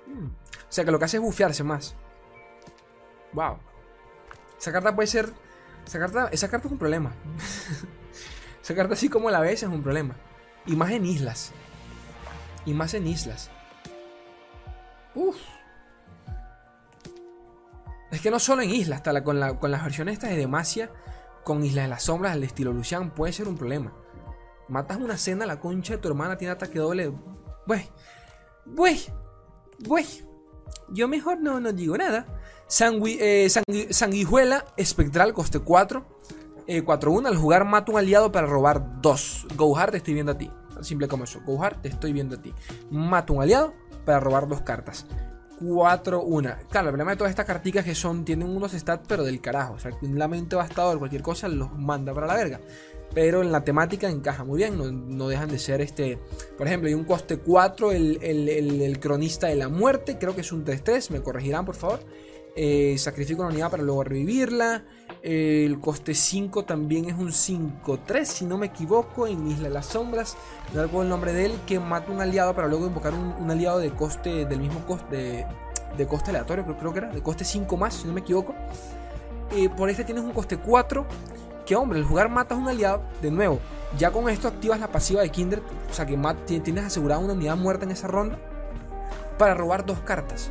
Hmm. 0.08 0.27
O 0.27 0.71
sea 0.71 0.86
que 0.86 0.91
lo 0.91 0.99
que 0.99 1.05
hace 1.05 1.17
es 1.17 1.23
bufearse 1.23 1.63
más. 1.63 1.95
Wow. 3.34 3.58
Esa 4.60 4.71
carta 4.71 4.95
puede 4.95 5.08
ser. 5.08 5.32
Esa 5.86 5.99
carta, 5.99 6.29
esa 6.32 6.49
carta 6.49 6.67
es 6.67 6.71
un 6.71 6.77
problema. 6.77 7.13
esa 8.62 8.75
carta, 8.75 8.93
así 8.93 9.10
como 9.10 9.29
la 9.32 9.39
ves, 9.39 9.63
es 9.63 9.69
un 9.69 9.82
problema. 9.82 10.15
Y 10.65 10.75
más 10.75 10.91
en 10.91 11.05
islas. 11.05 11.51
Y 12.65 12.73
más 12.73 12.93
en 12.93 13.08
islas. 13.08 13.49
Uf. 15.15 15.38
Es 18.12 18.21
que 18.21 18.32
no 18.32 18.39
solo 18.39 18.62
en 18.62 18.71
islas, 18.71 19.01
con 19.01 19.39
las 19.39 19.84
versiones 19.84 20.13
estas 20.13 20.32
de 20.32 20.38
Demacia, 20.38 20.91
con 21.43 21.63
Islas 21.63 21.86
de 21.86 21.89
las 21.89 22.03
Sombras 22.03 22.34
al 22.34 22.43
estilo 22.43 22.73
Lucian, 22.73 23.12
puede 23.12 23.34
ser 23.34 23.47
un 23.47 23.58
problema. 23.58 23.93
Matas 24.69 24.97
una 24.97 25.17
cena, 25.17 25.45
la 25.45 25.60
concha 25.60 25.95
de 25.95 25.99
tu 25.99 26.08
hermana 26.08 26.38
tiene 26.38 26.53
ataque 26.53 26.77
doble. 26.77 27.12
Wey, 27.67 27.89
wey, 28.77 28.99
wey. 29.88 30.05
Yo 30.89 31.08
mejor 31.08 31.39
no, 31.41 31.60
no 31.60 31.73
digo 31.73 31.97
nada. 31.97 32.27
Eh, 32.69 33.49
sanguijuela 33.89 34.65
espectral, 34.77 35.34
coste 35.34 35.60
4. 35.60 36.05
4-1. 36.67 37.25
Eh, 37.25 37.27
al 37.27 37.38
jugar 37.38 37.65
mata 37.65 37.91
un 37.91 37.97
aliado 37.97 38.32
para 38.32 38.45
robar 38.45 39.01
2. 39.01 39.47
Go 39.55 39.75
hard, 39.75 39.91
te 39.91 39.97
estoy 39.97 40.13
viendo 40.13 40.34
a 40.34 40.38
ti. 40.38 40.51
Simple 40.82 41.08
como 41.08 41.23
eso. 41.23 41.41
Go 41.45 41.63
hard, 41.63 41.82
te 41.82 41.89
estoy 41.89 42.13
viendo 42.13 42.36
a 42.36 42.41
ti. 42.41 42.53
Mata 42.91 43.34
un 43.34 43.41
aliado 43.41 43.73
para 44.05 44.19
robar 44.19 44.47
dos 44.47 44.62
cartas. 44.62 45.08
4-1. 45.60 46.67
Claro, 46.69 46.88
el 46.88 46.91
problema 46.93 47.12
de 47.12 47.17
todas 47.17 47.32
estas 47.32 47.45
carticas 47.45 47.84
que 47.84 47.95
son, 47.95 48.23
tienen 48.23 48.47
unos 48.47 48.71
stats, 48.71 49.03
pero 49.08 49.23
del 49.23 49.41
carajo. 49.41 49.73
O 49.73 49.79
sea, 49.79 49.91
un 50.01 50.17
lamento 50.17 50.58
bastador, 50.58 50.99
cualquier 50.99 51.21
cosa, 51.23 51.47
los 51.47 51.73
manda 51.73 52.13
para 52.13 52.27
la 52.27 52.36
verga 52.36 52.62
pero 53.13 53.41
en 53.41 53.52
la 53.52 53.63
temática 53.63 54.10
encaja 54.10 54.43
muy 54.43 54.58
bien, 54.58 55.17
no, 55.17 55.28
dejan 55.28 55.50
de 55.50 55.60
ser 55.60 55.82
este, 55.82 56.19
por 56.58 56.67
ejemplo, 56.67 56.88
hay 56.88 56.93
un 56.93 57.06
coste 57.06 57.38
4, 57.38 57.91
el, 57.91 58.98
cronista 59.00 59.48
de 59.48 59.56
la 59.56 59.69
muerte, 59.69 60.17
creo 60.19 60.36
que 60.36 60.41
es 60.41 60.52
un 60.52 60.65
3-3, 60.65 61.12
me 61.12 61.22
corregirán 61.22 61.65
por 61.65 61.76
favor, 61.76 62.00
eh, 62.56 62.95
sacrifico 62.98 63.41
una 63.41 63.52
unidad 63.52 63.72
para 63.72 63.84
luego 63.84 64.04
revivirla, 64.04 64.86
el 65.24 65.80
coste 65.80 66.13
5 66.13 66.65
también 66.65 67.06
es 67.06 67.15
un 67.15 67.30
5-3, 67.30 68.26
si 68.26 68.45
no 68.45 68.58
me 68.58 68.67
equivoco, 68.67 69.28
en 69.28 69.48
Isla 69.48 69.69
de 69.69 69.74
las 69.74 69.88
Sombras, 69.88 70.38
no 70.74 70.84
recuerdo 70.84 71.04
el 71.04 71.10
nombre 71.10 71.34
de 71.34 71.45
él, 71.45 71.54
que 71.65 71.80
mata 71.80 72.12
un 72.12 72.22
aliado 72.22 72.54
para 72.54 72.67
luego 72.67 72.86
invocar 72.86 73.13
un, 73.13 73.50
aliado 73.50 73.80
de 73.80 73.89
coste, 73.89 74.45
del 74.45 74.60
mismo 74.60 74.86
coste, 74.86 75.48
de, 75.98 76.08
coste 76.08 76.30
aleatorio, 76.30 76.65
creo, 76.78 76.93
que 76.93 77.00
era, 77.00 77.10
de 77.12 77.24
coste 77.24 77.43
5 77.43 77.76
más, 77.76 77.95
si 77.95 78.08
no 78.08 78.13
me 78.13 78.22
equivoco. 78.22 78.54
Eh, 79.52 79.67
por 79.67 79.89
este 79.89 80.04
tienes 80.04 80.24
un 80.24 80.32
coste 80.32 80.58
4 80.58 81.08
que 81.69 81.75
hombre, 81.75 81.99
el 81.99 82.05
jugar 82.05 82.29
matas 82.29 82.58
un 82.58 82.67
aliado, 82.67 83.03
de 83.21 83.29
nuevo, 83.29 83.60
ya 83.95 84.10
con 84.10 84.27
esto 84.27 84.47
activas 84.47 84.79
la 84.79 84.88
pasiva 84.88 85.21
de 85.21 85.29
Kindred, 85.29 85.62
o 85.88 85.93
sea 85.93 86.03
que 86.03 86.17
tienes 86.62 86.84
asegurada 86.84 87.21
una 87.21 87.34
unidad 87.34 87.55
muerta 87.58 87.86
en 87.86 87.91
esa 87.91 88.08
ronda 88.08 88.39
para 89.38 89.53
robar 89.53 89.86
dos 89.86 89.99
cartas. 89.99 90.49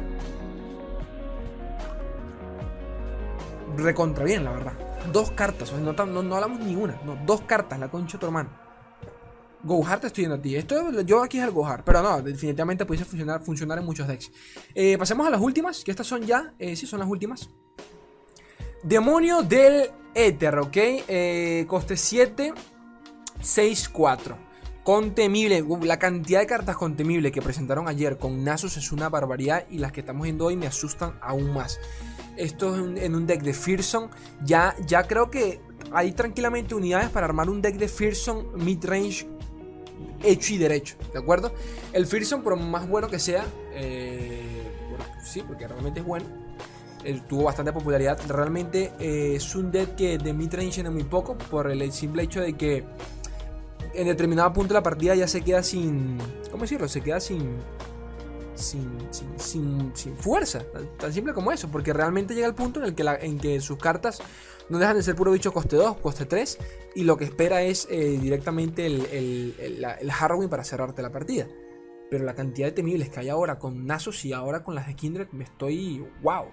Recontra 3.76 4.24
bien, 4.24 4.44
la 4.44 4.52
verdad. 4.52 4.74
Dos 5.12 5.32
cartas, 5.32 5.72
no, 5.72 5.92
no, 5.92 6.34
hablamos 6.36 6.60
ni 6.60 6.76
una, 6.76 7.00
no, 7.04 7.18
dos 7.26 7.40
cartas, 7.40 7.80
la 7.80 7.88
concha 7.88 8.16
de 8.16 8.20
tu 8.20 8.26
hermano. 8.26 8.50
Gohar 9.64 9.98
estoy 10.04 10.22
viendo 10.22 10.36
a 10.36 10.40
ti. 10.40 10.54
Esto 10.54 11.00
yo 11.00 11.20
aquí 11.20 11.38
es 11.38 11.44
el 11.44 11.50
Gohar, 11.50 11.82
pero 11.82 12.00
no, 12.00 12.22
definitivamente 12.22 12.86
pudiese 12.86 13.04
funcionar, 13.04 13.42
funcionar 13.42 13.78
en 13.78 13.84
muchos 13.84 14.06
decks. 14.06 14.30
Eh, 14.72 14.96
pasemos 14.96 15.26
a 15.26 15.30
las 15.30 15.40
últimas, 15.40 15.82
que 15.82 15.90
estas 15.90 16.06
son 16.06 16.22
ya, 16.22 16.54
eh, 16.60 16.76
sí, 16.76 16.86
son 16.86 17.00
las 17.00 17.08
últimas. 17.08 17.50
Demonio 18.82 19.42
del 19.42 19.90
Éter, 20.14 20.56
¿ok? 20.58 20.76
Eh, 20.76 21.64
coste 21.68 21.96
7, 21.96 22.52
6, 23.40 23.88
4. 23.88 24.38
Contemible, 24.84 25.64
la 25.82 25.98
cantidad 25.98 26.40
de 26.40 26.46
cartas 26.46 26.76
contemibles 26.76 27.32
que 27.32 27.42
presentaron 27.42 27.88
ayer 27.88 28.18
con 28.18 28.42
Nasus 28.44 28.76
es 28.76 28.92
una 28.92 29.08
barbaridad 29.08 29.64
y 29.68 29.78
las 29.78 29.92
que 29.92 30.00
estamos 30.00 30.22
viendo 30.22 30.46
hoy 30.46 30.56
me 30.56 30.66
asustan 30.66 31.18
aún 31.20 31.52
más. 31.52 31.78
Esto 32.36 32.76
en 32.76 33.14
un 33.14 33.26
deck 33.26 33.42
de 33.42 33.52
Fearsome, 33.52 34.08
ya, 34.44 34.76
ya 34.86 35.02
creo 35.02 35.28
que 35.28 35.60
hay 35.92 36.12
tranquilamente 36.12 36.74
unidades 36.74 37.10
para 37.10 37.26
armar 37.26 37.50
un 37.50 37.60
deck 37.60 37.76
de 37.76 37.88
Fearsome 37.88 38.44
mid-range 38.54 39.26
hecho 40.22 40.54
y 40.54 40.58
derecho, 40.58 40.96
¿de 41.12 41.18
acuerdo? 41.18 41.52
El 41.92 42.06
Fearsome, 42.06 42.42
por 42.42 42.56
más 42.56 42.88
bueno 42.88 43.08
que 43.08 43.18
sea, 43.18 43.44
eh, 43.72 44.62
sí, 45.22 45.42
porque 45.46 45.66
realmente 45.66 46.00
es 46.00 46.06
bueno, 46.06 46.26
eh, 47.08 47.22
tuvo 47.26 47.44
bastante 47.44 47.72
popularidad. 47.72 48.18
Realmente 48.28 48.92
eh, 48.98 49.36
es 49.36 49.54
un 49.54 49.72
deck 49.72 49.96
que 49.96 50.18
de 50.18 50.34
mid-range 50.34 50.74
tiene 50.74 50.90
muy 50.90 51.04
poco, 51.04 51.38
por 51.38 51.70
el 51.70 51.90
simple 51.90 52.22
hecho 52.24 52.42
de 52.42 52.52
que 52.52 52.84
en 53.94 54.06
determinado 54.06 54.52
punto 54.52 54.74
de 54.74 54.80
la 54.80 54.82
partida 54.82 55.14
ya 55.14 55.26
se 55.26 55.40
queda 55.40 55.62
sin. 55.62 56.18
¿Cómo 56.50 56.64
decirlo? 56.64 56.86
Se 56.86 57.00
queda 57.00 57.18
sin. 57.18 57.56
Sin, 58.54 58.90
sin, 59.36 59.92
sin, 59.94 60.16
fuerza, 60.16 60.64
tan, 60.98 61.12
simple 61.12 61.32
como 61.32 61.52
eso, 61.52 61.68
porque 61.70 61.92
realmente 61.92 62.34
llega 62.34 62.48
el 62.48 62.56
punto 62.56 62.80
en 62.80 62.86
el 62.86 62.94
que, 62.96 63.04
en 63.04 63.38
que 63.38 63.60
sus 63.60 63.78
cartas 63.78 64.18
no 64.68 64.78
dejan 64.78 64.96
de 64.96 65.04
ser 65.04 65.14
puro 65.14 65.30
bicho 65.30 65.52
coste 65.52 65.76
2, 65.76 65.98
coste 65.98 66.26
3, 66.26 66.58
y 66.96 67.04
lo 67.04 67.16
que 67.16 67.24
espera 67.24 67.62
es 67.62 67.86
eh, 67.88 68.18
directamente 68.20 68.84
el, 68.84 69.06
el, 69.12 69.84
el, 70.00 70.10
Harrowing 70.10 70.48
para 70.48 70.64
cerrarte 70.64 71.02
la 71.02 71.12
partida. 71.12 71.46
Pero 72.10 72.24
la 72.24 72.34
cantidad 72.34 72.66
de 72.66 72.72
temibles 72.72 73.10
que 73.10 73.20
hay 73.20 73.28
ahora 73.28 73.60
con 73.60 73.86
Nasus 73.86 74.24
y 74.24 74.32
ahora 74.32 74.64
con 74.64 74.74
las 74.74 74.88
de 74.88 74.96
Kindred, 74.96 75.28
me 75.30 75.44
estoy. 75.44 76.04
¡Wow! 76.22 76.46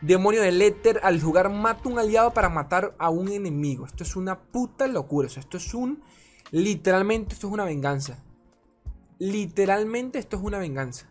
Demonio 0.00 0.42
del 0.42 0.60
éter, 0.60 1.00
al 1.02 1.20
jugar 1.20 1.50
mata 1.50 1.88
un 1.88 1.98
aliado 1.98 2.32
para 2.32 2.48
matar 2.48 2.94
a 2.98 3.10
un 3.10 3.28
enemigo. 3.28 3.86
Esto 3.86 4.04
es 4.04 4.16
una 4.16 4.38
puta 4.38 4.86
locura. 4.86 5.28
esto 5.28 5.56
es 5.56 5.74
un 5.74 6.02
Literalmente 6.50 7.34
esto 7.34 7.48
es 7.48 7.52
una 7.52 7.64
venganza. 7.64 8.18
Literalmente 9.18 10.18
esto 10.18 10.36
es 10.36 10.42
una 10.42 10.58
venganza. 10.58 11.06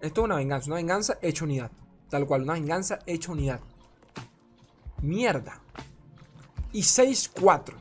Esto 0.00 0.22
es 0.22 0.24
una 0.24 0.36
venganza. 0.36 0.66
Una 0.68 0.76
venganza 0.76 1.18
hecha 1.22 1.44
unidad. 1.44 1.70
Tal 2.08 2.26
cual, 2.26 2.42
una 2.42 2.54
venganza 2.54 2.98
hecha 3.06 3.32
unidad. 3.32 3.60
Mierda. 5.02 5.60
Y 6.72 6.80
6-4. 6.80 7.74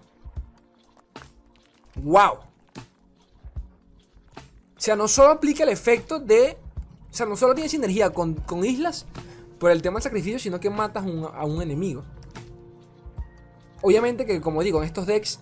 ¡Wow! 1.96 2.34
O 2.34 4.80
sea, 4.80 4.96
no 4.96 5.08
solo 5.08 5.30
aplica 5.30 5.64
el 5.64 5.70
efecto 5.70 6.20
de... 6.20 6.58
O 7.10 7.14
sea, 7.14 7.26
no 7.26 7.36
solo 7.36 7.56
tiene 7.56 7.70
sinergia 7.70 8.12
con, 8.12 8.36
con 8.36 8.64
islas 8.64 9.08
por 9.60 9.72
el 9.72 9.82
tema 9.82 9.96
del 9.96 10.04
sacrificio, 10.04 10.40
sino 10.40 10.60
que 10.60 10.70
matas 10.70 11.04
a 11.06 11.46
un 11.46 11.62
enemigo. 11.62 12.04
Obviamente 13.82 14.26
que, 14.26 14.42
como 14.42 14.64
digo, 14.64 14.80
en 14.80 14.86
estos 14.86 15.06
decks 15.06 15.40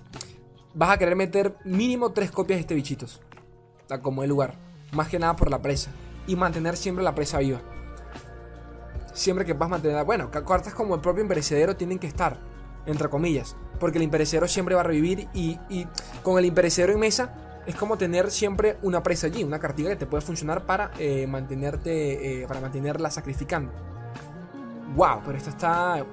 vas 0.73 0.89
a 0.89 0.97
querer 0.97 1.15
meter 1.15 1.56
mínimo 1.63 2.12
tres 2.12 2.32
copias 2.32 2.58
de 2.58 2.62
este 2.62 2.75
bichitos. 2.75 3.21
Como 4.01 4.23
el 4.23 4.30
lugar. 4.30 4.56
Más 4.91 5.08
que 5.08 5.19
nada 5.19 5.36
por 5.36 5.49
la 5.49 5.62
presa. 5.62 5.91
Y 6.28 6.36
mantener 6.36 6.75
siempre 6.75 7.04
la 7.04 7.15
presa 7.15 7.39
viva. 7.39 7.62
Siempre 9.13 9.45
que 9.45 9.54
vas 9.54 9.67
a 9.67 9.69
mantener. 9.69 10.04
Bueno, 10.06 10.30
cartas 10.32 10.73
como 10.73 10.95
el 10.95 11.01
propio 11.01 11.23
imperecedero 11.23 11.75
tienen 11.75 11.99
que 11.99 12.08
estar. 12.08 12.38
Entre 12.86 13.10
comillas. 13.10 13.56
Porque 13.80 13.97
el 13.97 14.04
imperecedero 14.04 14.47
siempre 14.47 14.75
va 14.75 14.82
a 14.82 14.86
revivir. 14.86 15.28
Y, 15.34 15.58
con 16.23 16.38
el 16.38 16.45
imperecedero 16.45 16.93
en 16.93 16.99
mesa. 16.99 17.62
Es 17.65 17.75
como 17.75 17.97
tener 17.97 18.30
siempre 18.32 18.78
una 18.82 19.01
presa 19.01 19.28
allí. 19.28 19.43
Una 19.43 19.60
cartilla 19.60 19.89
que 19.89 19.95
te 19.95 20.06
puede 20.06 20.21
funcionar 20.21 20.65
para 20.65 20.91
eh, 20.99 21.25
mantenerte. 21.25 22.43
Eh, 22.43 22.47
para 22.47 22.60
mantenerla 22.60 23.10
sacrificando. 23.10 23.71
Wow, 24.95 25.21
pero 25.25 25.38
esto 25.38 25.49
está. 25.49 26.05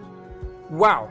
Wow. 0.71 1.09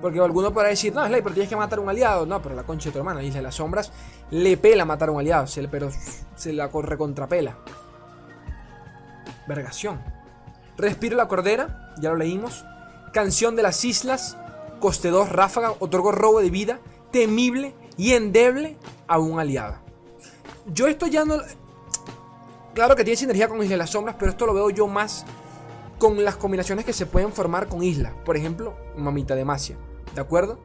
Porque 0.00 0.20
alguno 0.20 0.52
podrá 0.52 0.68
decir, 0.68 0.94
no, 0.94 1.04
Slay, 1.06 1.22
pero 1.22 1.34
tienes 1.34 1.50
que 1.50 1.56
matar 1.56 1.78
a 1.78 1.82
un 1.82 1.88
aliado. 1.88 2.24
No, 2.24 2.40
pero 2.40 2.54
la 2.54 2.62
concha 2.62 2.88
de 2.88 2.92
tu 2.92 2.98
hermana, 2.98 3.22
Isla 3.22 3.38
de 3.38 3.42
las 3.42 3.56
Sombras, 3.56 3.92
le 4.30 4.56
pela 4.56 4.84
matar 4.84 5.08
a 5.08 5.12
un 5.12 5.20
aliado, 5.20 5.46
se 5.46 5.66
pero 5.68 5.90
se 6.36 6.52
la 6.52 6.68
recontrapela. 6.68 7.56
Vergación. 9.46 10.00
Respiro 10.76 11.16
la 11.16 11.26
cordera, 11.26 11.92
ya 12.00 12.10
lo 12.10 12.16
leímos. 12.16 12.64
Canción 13.12 13.56
de 13.56 13.62
las 13.62 13.84
islas, 13.84 14.36
coste 14.78 15.08
2, 15.08 15.30
ráfaga, 15.30 15.72
otorgó 15.80 16.12
robo 16.12 16.40
de 16.40 16.50
vida, 16.50 16.78
temible 17.10 17.74
y 17.96 18.12
endeble 18.12 18.76
a 19.08 19.18
un 19.18 19.40
aliado. 19.40 19.76
Yo 20.66 20.86
esto 20.86 21.06
ya 21.06 21.24
no... 21.24 21.38
Claro 22.74 22.94
que 22.94 23.02
tiene 23.02 23.16
sinergia 23.16 23.48
con 23.48 23.58
Isla 23.58 23.70
de 23.70 23.78
las 23.78 23.90
Sombras, 23.90 24.14
pero 24.16 24.30
esto 24.30 24.46
lo 24.46 24.54
veo 24.54 24.70
yo 24.70 24.86
más 24.86 25.24
con 25.98 26.24
las 26.24 26.36
combinaciones 26.36 26.84
que 26.84 26.92
se 26.92 27.06
pueden 27.06 27.32
formar 27.32 27.68
con 27.68 27.82
Isla. 27.82 28.14
Por 28.24 28.36
ejemplo, 28.36 28.76
Mamita 28.96 29.34
de 29.34 29.44
Masia. 29.44 29.76
¿De 30.14 30.20
acuerdo? 30.20 30.60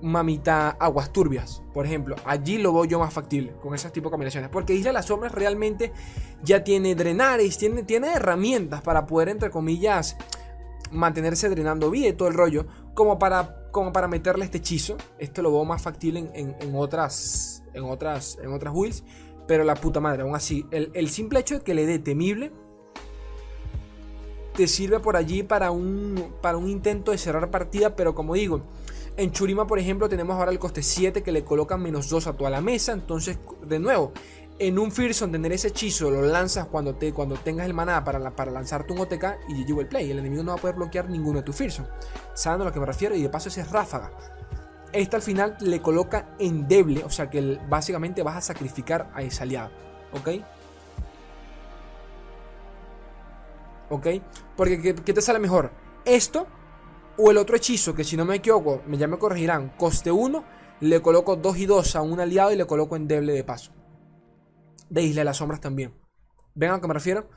Mamita 0.00 0.70
Aguas 0.70 1.12
Turbias, 1.12 1.62
por 1.74 1.84
ejemplo. 1.84 2.16
Allí 2.24 2.58
lo 2.58 2.72
veo 2.72 2.84
yo 2.84 2.98
más 2.98 3.12
factible 3.12 3.52
con 3.60 3.74
esas 3.74 3.92
tipo 3.92 4.08
de 4.08 4.12
combinaciones. 4.12 4.50
Porque 4.50 4.74
Isla 4.74 4.90
de 4.90 4.94
las 4.94 5.06
Sombras 5.06 5.32
realmente 5.32 5.92
ya 6.42 6.64
tiene 6.64 6.94
drenares, 6.94 7.58
tiene, 7.58 7.82
tiene 7.82 8.12
herramientas 8.14 8.80
para 8.82 9.06
poder, 9.06 9.28
entre 9.28 9.50
comillas, 9.50 10.16
mantenerse 10.90 11.48
drenando 11.48 11.90
bien 11.90 12.16
todo 12.16 12.28
el 12.28 12.34
rollo. 12.34 12.66
Como 12.94 13.18
para, 13.18 13.70
como 13.70 13.92
para 13.92 14.08
meterle 14.08 14.44
este 14.44 14.58
hechizo. 14.58 14.96
Esto 15.18 15.42
lo 15.42 15.52
veo 15.52 15.64
más 15.64 15.82
factible 15.82 16.30
en, 16.34 16.74
otras. 16.74 17.62
En 17.74 17.84
otras. 17.84 18.38
En 18.42 18.52
otras 18.52 18.72
wheels. 18.74 19.04
Pero 19.46 19.64
la 19.64 19.74
puta 19.74 20.00
madre, 20.00 20.22
aún 20.22 20.34
así. 20.34 20.66
El, 20.70 20.90
el 20.94 21.08
simple 21.08 21.40
hecho 21.40 21.58
de 21.58 21.64
que 21.64 21.74
le 21.74 21.86
dé 21.86 21.98
temible 21.98 22.52
te 24.58 24.66
sirve 24.66 24.98
por 24.98 25.16
allí 25.16 25.44
para 25.44 25.70
un, 25.70 26.34
para 26.42 26.58
un 26.58 26.68
intento 26.68 27.12
de 27.12 27.18
cerrar 27.18 27.48
partida, 27.48 27.94
pero 27.94 28.16
como 28.16 28.34
digo, 28.34 28.62
en 29.16 29.30
Churima, 29.30 29.68
por 29.68 29.78
ejemplo, 29.78 30.08
tenemos 30.08 30.34
ahora 30.34 30.50
el 30.50 30.58
coste 30.58 30.82
7 30.82 31.22
que 31.22 31.30
le 31.30 31.44
colocan 31.44 31.80
menos 31.80 32.08
2 32.08 32.26
a 32.26 32.32
toda 32.32 32.50
la 32.50 32.60
mesa. 32.60 32.90
Entonces, 32.90 33.38
de 33.64 33.78
nuevo, 33.78 34.12
en 34.58 34.80
un 34.80 34.90
Fearsome 34.90 35.30
tener 35.30 35.52
ese 35.52 35.68
hechizo 35.68 36.10
lo 36.10 36.22
lanzas 36.22 36.66
cuando, 36.66 36.96
te, 36.96 37.12
cuando 37.12 37.36
tengas 37.36 37.66
el 37.66 37.72
maná 37.72 38.02
para, 38.02 38.34
para 38.34 38.50
lanzarte 38.50 38.92
un 38.92 38.98
OTK 38.98 39.24
y 39.48 39.64
llevo 39.64 39.80
el 39.80 39.86
play. 39.86 40.10
El 40.10 40.18
enemigo 40.18 40.42
no 40.42 40.50
va 40.50 40.58
a 40.58 40.60
poder 40.60 40.74
bloquear 40.74 41.08
ninguno 41.08 41.38
de 41.38 41.44
tus 41.44 41.54
Fearsome. 41.54 41.86
¿Saben 42.34 42.62
a 42.62 42.64
lo 42.64 42.72
que 42.72 42.80
me 42.80 42.86
refiero? 42.86 43.14
Y 43.14 43.22
de 43.22 43.28
paso 43.28 43.50
ese 43.50 43.60
es 43.60 43.70
ráfaga. 43.70 44.10
Esta 44.92 45.18
al 45.18 45.22
final 45.22 45.56
le 45.60 45.80
coloca 45.80 46.34
endeble, 46.40 47.04
o 47.04 47.10
sea 47.10 47.30
que 47.30 47.60
básicamente 47.68 48.24
vas 48.24 48.38
a 48.38 48.40
sacrificar 48.40 49.08
a 49.14 49.22
ese 49.22 49.40
aliado. 49.44 49.70
¿Ok? 50.14 50.30
¿Ok? 53.90 54.06
Porque 54.56 54.80
¿qué, 54.80 54.92
te 54.94 55.22
sale 55.22 55.38
mejor? 55.38 55.70
¿Esto 56.04 56.46
o 57.16 57.30
el 57.30 57.38
otro 57.38 57.56
hechizo? 57.56 57.94
Que 57.94 58.04
si 58.04 58.16
no 58.16 58.24
me 58.24 58.36
equivoco, 58.36 58.82
ya 58.90 59.06
me 59.06 59.18
corregirán. 59.18 59.72
Coste 59.76 60.10
1, 60.10 60.44
le 60.80 61.00
coloco 61.02 61.36
2 61.36 61.58
y 61.58 61.66
2 61.66 61.96
a 61.96 62.02
un 62.02 62.20
aliado 62.20 62.52
y 62.52 62.56
le 62.56 62.66
coloco 62.66 62.96
endeble 62.96 63.32
de 63.32 63.44
paso. 63.44 63.72
De 64.90 65.02
Isla 65.02 65.22
de 65.22 65.26
las 65.26 65.38
Sombras 65.38 65.60
también. 65.60 65.94
¿Ven 66.54 66.70
a 66.70 66.74
lo 66.74 66.80
que 66.80 66.88
me 66.88 66.94
refiero? 66.94 67.28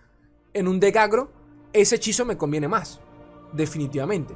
En 0.53 0.67
un 0.67 0.79
deck 0.79 0.97
agro, 0.97 1.31
ese 1.73 1.95
hechizo 1.95 2.25
me 2.25 2.37
conviene 2.37 2.67
más. 2.67 2.99
Definitivamente. 3.53 4.33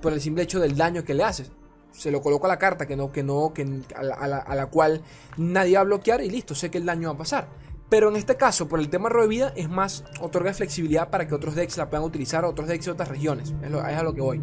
Por 0.00 0.12
el 0.12 0.20
simple 0.20 0.44
hecho 0.44 0.60
del 0.60 0.76
daño 0.76 1.04
que 1.04 1.14
le 1.14 1.24
haces. 1.24 1.50
Se 1.92 2.10
lo 2.10 2.20
coloco 2.20 2.46
a 2.46 2.48
la 2.48 2.58
carta 2.58 2.86
que 2.86 2.96
no, 2.96 3.10
que 3.10 3.22
no, 3.22 3.52
que 3.54 3.66
a 3.94 4.54
la 4.54 4.66
cual 4.66 5.02
nadie 5.38 5.76
va 5.76 5.80
a 5.80 5.84
bloquear 5.84 6.20
y 6.20 6.28
listo, 6.28 6.54
sé 6.54 6.70
que 6.70 6.78
el 6.78 6.84
daño 6.84 7.08
va 7.08 7.14
a 7.14 7.18
pasar. 7.18 7.48
Pero 7.88 8.08
en 8.08 8.16
este 8.16 8.36
caso, 8.36 8.66
por 8.68 8.80
el 8.80 8.88
tema 8.88 9.08
de 9.08 9.28
vida, 9.28 9.52
es 9.54 9.68
más, 9.68 10.04
otorga 10.20 10.52
flexibilidad 10.52 11.08
para 11.08 11.28
que 11.28 11.34
otros 11.34 11.54
decks 11.54 11.76
la 11.76 11.88
puedan 11.88 12.04
utilizar, 12.04 12.44
otros 12.44 12.66
decks 12.66 12.86
de 12.86 12.90
otras 12.90 13.08
regiones. 13.08 13.54
Es, 13.62 13.72
a 13.72 14.02
lo 14.02 14.12
que 14.12 14.20
voy. 14.20 14.42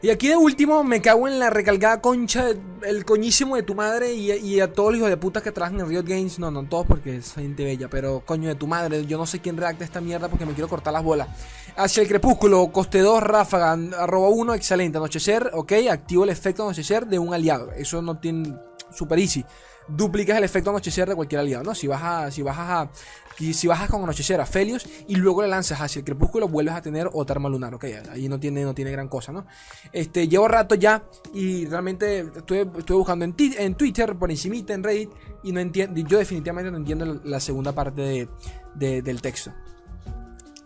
Y 0.00 0.10
aquí 0.10 0.28
de 0.28 0.36
último 0.36 0.84
me 0.84 1.00
cago 1.00 1.28
en 1.28 1.38
la 1.38 1.48
recalcada 1.48 2.02
concha, 2.02 2.50
el 2.82 3.04
coñísimo 3.06 3.56
de 3.56 3.62
tu 3.62 3.74
madre 3.74 4.12
y, 4.12 4.60
a 4.60 4.70
todos 4.70 4.90
los 4.90 4.98
hijos 4.98 5.08
de 5.08 5.16
puta 5.16 5.40
que 5.40 5.50
trabajan 5.50 5.80
en 5.80 5.88
Riot 5.88 6.02
Games. 6.02 6.38
No, 6.38 6.50
no 6.50 6.64
todos 6.64 6.86
porque 6.86 7.16
es 7.16 7.32
gente 7.32 7.64
bella, 7.64 7.88
pero 7.88 8.22
coño 8.24 8.48
de 8.48 8.54
tu 8.54 8.66
madre. 8.66 9.06
Yo 9.06 9.16
no 9.16 9.24
sé 9.24 9.40
quién 9.40 9.56
redacta 9.56 9.82
esta 9.82 10.02
mierda 10.02 10.28
porque 10.28 10.44
me 10.44 10.52
quiero 10.52 10.68
cortar 10.68 10.92
las 10.92 11.02
bolas. 11.02 11.28
Hacia 11.76 12.02
el 12.02 12.08
crepúsculo, 12.08 12.70
coste 12.70 13.00
2, 13.00 13.22
ráfaga, 13.22 13.78
arroba 13.98 14.28
1, 14.28 14.54
excelente. 14.54 14.98
Anochecer, 14.98 15.50
ok, 15.54 15.72
activo 15.90 16.24
el 16.24 16.30
efecto 16.30 16.64
anochecer 16.64 17.06
de 17.06 17.18
un 17.18 17.32
aliado. 17.32 17.72
Eso 17.72 18.02
no 18.02 18.18
tiene 18.18 18.54
super 18.90 19.18
easy 19.18 19.44
duplicas 19.88 20.38
el 20.38 20.44
efecto 20.44 20.70
anochecer 20.70 21.08
de 21.08 21.14
cualquier 21.14 21.40
aliado, 21.40 21.64
¿no? 21.64 21.74
Si 21.74 21.86
vas 21.86 22.02
a, 22.02 22.30
si 22.30 22.42
bajas 22.42 22.70
a, 22.70 22.90
si 23.36 23.66
bajas 23.66 23.90
con 23.90 24.02
anochecer 24.02 24.40
a 24.40 24.46
Felios 24.46 24.86
y 25.08 25.16
luego 25.16 25.42
le 25.42 25.48
lanzas 25.48 25.80
hacia 25.80 26.00
el 26.00 26.04
crepúsculo, 26.04 26.48
vuelves 26.48 26.74
a 26.74 26.82
tener 26.82 27.08
otra 27.12 27.34
arma 27.34 27.48
lunar, 27.48 27.74
ok, 27.74 27.84
ahí 28.10 28.28
no 28.28 28.38
tiene, 28.38 28.62
no 28.64 28.74
tiene 28.74 28.90
gran 28.90 29.08
cosa, 29.08 29.32
¿no? 29.32 29.46
Este, 29.92 30.28
llevo 30.28 30.48
rato 30.48 30.74
ya 30.74 31.04
y 31.32 31.66
realmente 31.66 32.20
estuve, 32.20 32.64
buscando 32.64 33.24
en, 33.24 33.74
Twitter, 33.74 34.16
por 34.16 34.30
encimita, 34.30 34.72
en 34.72 34.82
Reddit, 34.82 35.10
y 35.42 35.52
no 35.52 35.60
yo 35.62 36.18
definitivamente 36.18 36.70
no 36.70 36.76
entiendo 36.76 37.20
la 37.24 37.40
segunda 37.40 37.72
parte 37.72 38.28
del 38.74 39.20
texto. 39.20 39.52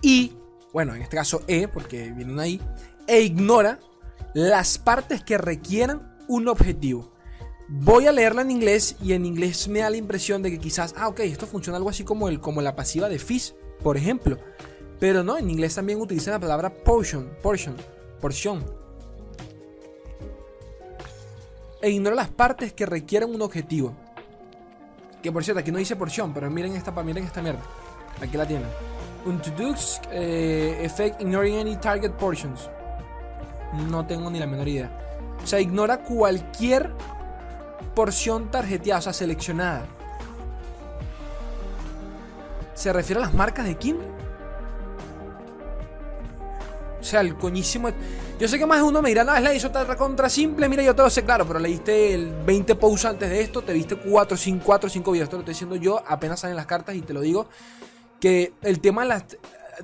Y, 0.02 0.36
bueno, 0.72 0.94
en 0.94 1.02
este 1.02 1.16
caso 1.16 1.42
E, 1.48 1.68
porque 1.68 2.12
vienen 2.12 2.38
ahí, 2.38 2.60
e 3.06 3.22
ignora 3.22 3.80
las 4.34 4.78
partes 4.78 5.22
que 5.24 5.38
requieran 5.38 6.16
un 6.28 6.48
objetivo. 6.48 7.17
Voy 7.70 8.06
a 8.06 8.12
leerla 8.12 8.40
en 8.40 8.50
inglés 8.50 8.96
y 9.02 9.12
en 9.12 9.26
inglés 9.26 9.68
me 9.68 9.80
da 9.80 9.90
la 9.90 9.98
impresión 9.98 10.40
de 10.40 10.50
que 10.50 10.58
quizás, 10.58 10.94
ah, 10.96 11.06
ok, 11.08 11.20
esto 11.20 11.46
funciona 11.46 11.76
algo 11.76 11.90
así 11.90 12.02
como, 12.02 12.28
el, 12.30 12.40
como 12.40 12.62
la 12.62 12.74
pasiva 12.74 13.10
de 13.10 13.18
Fish, 13.18 13.54
por 13.82 13.98
ejemplo. 13.98 14.38
Pero 14.98 15.22
no, 15.22 15.36
en 15.36 15.50
inglés 15.50 15.74
también 15.74 16.00
utilizan 16.00 16.32
la 16.32 16.40
palabra 16.40 16.72
portion, 16.72 17.30
portion, 17.42 17.76
porción. 18.22 18.64
E 21.82 21.90
ignora 21.90 22.16
las 22.16 22.28
partes 22.30 22.72
que 22.72 22.86
requieren 22.86 23.34
un 23.34 23.42
objetivo. 23.42 23.94
Que 25.22 25.30
por 25.30 25.44
cierto, 25.44 25.60
aquí 25.60 25.70
no 25.70 25.78
dice 25.78 25.94
porción, 25.94 26.32
pero 26.32 26.50
miren 26.50 26.74
esta, 26.74 26.90
miren 27.02 27.24
esta 27.24 27.42
mierda. 27.42 27.60
Aquí 28.22 28.38
la 28.38 28.46
tienen. 28.46 28.68
Introduce 29.26 30.00
eh, 30.10 30.80
effect 30.82 31.20
ignoring 31.20 31.58
any 31.58 31.76
target 31.76 32.12
portions. 32.12 32.70
No 33.90 34.06
tengo 34.06 34.30
ni 34.30 34.38
la 34.38 34.46
menor 34.46 34.66
idea. 34.68 34.90
O 35.42 35.46
sea, 35.46 35.60
ignora 35.60 36.02
cualquier 36.02 36.94
porción 37.98 38.48
tarjeteada, 38.48 39.00
o 39.00 39.02
sea, 39.02 39.12
seleccionada. 39.12 39.84
¿Se 42.72 42.92
refiere 42.92 43.20
a 43.20 43.24
las 43.24 43.34
marcas 43.34 43.66
de 43.66 43.74
Kindred? 43.74 44.06
O 47.00 47.02
sea, 47.02 47.22
el 47.22 47.34
coñísimo. 47.34 47.88
Yo 48.38 48.46
sé 48.46 48.56
que 48.56 48.66
más 48.66 48.78
de 48.78 48.84
uno 48.84 49.02
me 49.02 49.08
dirá, 49.08 49.24
no, 49.24 49.34
es 49.34 49.42
la 49.42 49.52
hizo 49.52 49.72
contra 49.96 50.28
simple. 50.28 50.68
Mira, 50.68 50.84
yo 50.84 50.94
te 50.94 51.02
lo 51.02 51.10
sé 51.10 51.24
claro, 51.24 51.44
pero 51.44 51.58
leíste 51.58 52.14
el 52.14 52.32
20 52.46 52.76
posts 52.76 53.04
antes 53.04 53.30
de 53.30 53.40
esto, 53.40 53.62
te 53.62 53.72
viste 53.72 53.96
4, 53.96 54.36
5, 54.36 54.62
4, 54.64 54.90
5 54.90 55.10
videos. 55.10 55.24
Esto 55.24 55.36
lo 55.36 55.40
estoy 55.40 55.54
diciendo 55.54 55.74
yo, 55.74 56.00
apenas 56.06 56.38
salen 56.38 56.54
las 56.54 56.66
cartas 56.66 56.94
y 56.94 57.00
te 57.02 57.12
lo 57.12 57.20
digo. 57.20 57.48
Que 58.20 58.52
el 58.62 58.78
tema 58.78 59.02
de 59.02 59.08
las. 59.08 59.24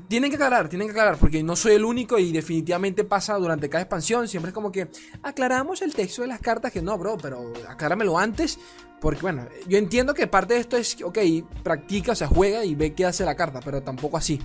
Tienen 0.08 0.30
que 0.30 0.36
aclarar, 0.36 0.68
tienen 0.68 0.88
que 0.88 0.92
aclarar, 0.92 1.16
porque 1.18 1.42
no 1.42 1.56
soy 1.56 1.74
el 1.74 1.84
único 1.84 2.18
y 2.18 2.32
definitivamente 2.32 3.04
pasa 3.04 3.34
durante 3.36 3.68
cada 3.68 3.82
expansión. 3.82 4.28
Siempre 4.28 4.50
es 4.50 4.54
como 4.54 4.72
que 4.72 4.88
aclaramos 5.22 5.82
el 5.82 5.94
texto 5.94 6.22
de 6.22 6.28
las 6.28 6.40
cartas, 6.40 6.72
que 6.72 6.82
no, 6.82 6.96
bro, 6.98 7.16
pero 7.16 7.52
acláramelo 7.68 8.18
antes. 8.18 8.58
Porque 9.00 9.20
bueno, 9.20 9.46
yo 9.66 9.78
entiendo 9.78 10.14
que 10.14 10.26
parte 10.26 10.54
de 10.54 10.60
esto 10.60 10.76
es, 10.76 10.96
ok, 11.02 11.18
practica, 11.62 12.12
o 12.12 12.14
sea, 12.14 12.28
juega 12.28 12.64
y 12.64 12.74
ve 12.74 12.94
qué 12.94 13.06
hace 13.06 13.24
la 13.24 13.34
carta, 13.34 13.60
pero 13.64 13.82
tampoco 13.82 14.16
así. 14.16 14.40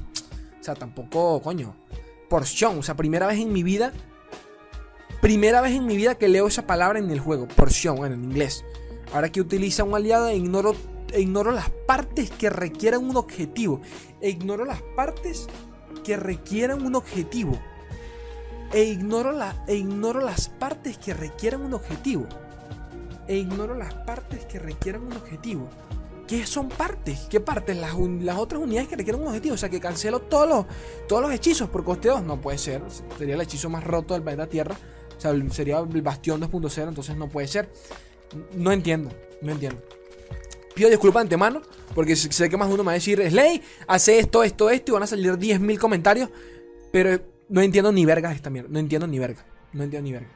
O 0.60 0.64
sea, 0.64 0.76
tampoco, 0.76 1.42
coño 1.42 1.76
porción. 2.30 2.80
O 2.80 2.84
sea, 2.84 2.96
primera 2.96 3.28
vez 3.28 3.40
en 3.40 3.52
mi 3.52 3.64
vida. 3.64 3.92
Primera 5.22 5.60
vez 5.60 5.74
en 5.74 5.86
mi 5.86 5.98
vida 5.98 6.16
que 6.16 6.30
leo 6.30 6.48
esa 6.48 6.66
palabra 6.66 7.00
en 7.00 7.10
el 7.10 7.20
juego. 7.20 7.48
Porción, 7.48 7.98
bueno, 7.98 8.16
en 8.16 8.24
inglés. 8.24 8.64
Ahora 9.12 9.30
que 9.30 9.42
utiliza 9.42 9.84
un 9.84 9.96
aliado, 9.96 10.30
e 10.30 10.38
ignoro, 10.38 10.76
e 11.12 11.20
ignoro 11.20 11.52
las 11.52 11.70
partes 11.70 12.30
que 12.30 12.50
requieran 12.50 13.04
un 13.04 13.18
objetivo. 13.18 13.82
E 14.22 14.30
ignoro 14.30 14.66
las 14.66 14.82
partes 14.96 15.48
que 16.04 16.18
requieran 16.18 16.86
un 16.86 16.96
objetivo. 16.96 17.60
E 18.74 18.84
ignoro, 18.84 19.32
la, 19.32 19.64
e 19.68 19.76
ignoro 19.76 20.22
las 20.22 20.50
partes 20.50 20.98
que 20.98 21.14
requieran 21.14 21.62
un 21.62 21.74
objetivo. 21.74 22.28
E 23.28 23.38
ignoro 23.38 23.76
las 23.76 23.94
partes 23.94 24.46
que 24.46 24.60
requieran 24.60 25.04
un 25.04 25.14
objetivo. 25.14 25.70
¿Qué 26.28 26.46
son 26.46 26.70
partes? 26.70 27.28
¿Qué 27.30 27.40
partes? 27.40 27.76
Las, 27.76 27.96
las, 27.98 28.38
otras 28.38 28.62
unidades 28.62 28.88
que 28.88 28.96
requieren 28.96 29.22
un 29.22 29.30
objetivo. 29.30 29.56
O 29.56 29.58
sea, 29.58 29.70
que 29.70 29.80
cancelo 29.80 30.20
todos 30.20 30.48
los, 30.48 30.66
todos 31.08 31.24
los 31.24 31.32
hechizos 31.32 31.70
por 31.70 31.84
costeos. 31.84 32.22
No 32.22 32.40
puede 32.40 32.60
ser. 32.60 32.84
Sería 33.18 33.34
el 33.34 33.42
hechizo 33.42 33.70
más 33.70 33.84
roto 33.84 34.14
del 34.14 34.22
planeta 34.22 34.48
Tierra. 34.48 34.76
O 35.18 35.20
sea, 35.20 35.34
sería 35.50 35.80
el 35.80 36.02
bastión 36.04 36.40
2.0. 36.40 36.90
Entonces 36.90 37.18
no 37.18 37.30
puede 37.30 37.48
ser. 37.48 37.72
No 38.54 38.72
entiendo. 38.72 39.10
No 39.42 39.52
entiendo. 39.52 39.82
Pido 40.80 40.90
disculpas 40.90 41.24
antemano. 41.24 41.62
Porque 41.94 42.16
sé 42.16 42.50
que 42.50 42.56
más 42.56 42.70
uno 42.70 42.78
me 42.78 42.86
va 42.86 42.92
a 42.92 42.94
decir, 42.94 43.22
Slay, 43.30 43.62
hace 43.86 44.18
esto, 44.18 44.46
esto, 44.46 44.70
esto. 44.70 44.92
Y 44.92 44.94
van 44.94 45.04
a 45.04 45.08
salir 45.08 45.34
10.000 45.34 45.78
comentarios. 45.78 46.30
Pero 46.94 47.20
no 47.50 47.60
entiendo 47.60 47.92
ni 47.92 48.06
verga 48.06 48.32
esta 48.32 48.50
mierda. 48.50 48.70
No 48.72 48.80
entiendo 48.80 49.06
ni 49.06 49.20
verga. 49.20 49.46
No 49.74 49.84
entiendo 49.84 50.06
ni 50.06 50.14
verga. 50.14 50.30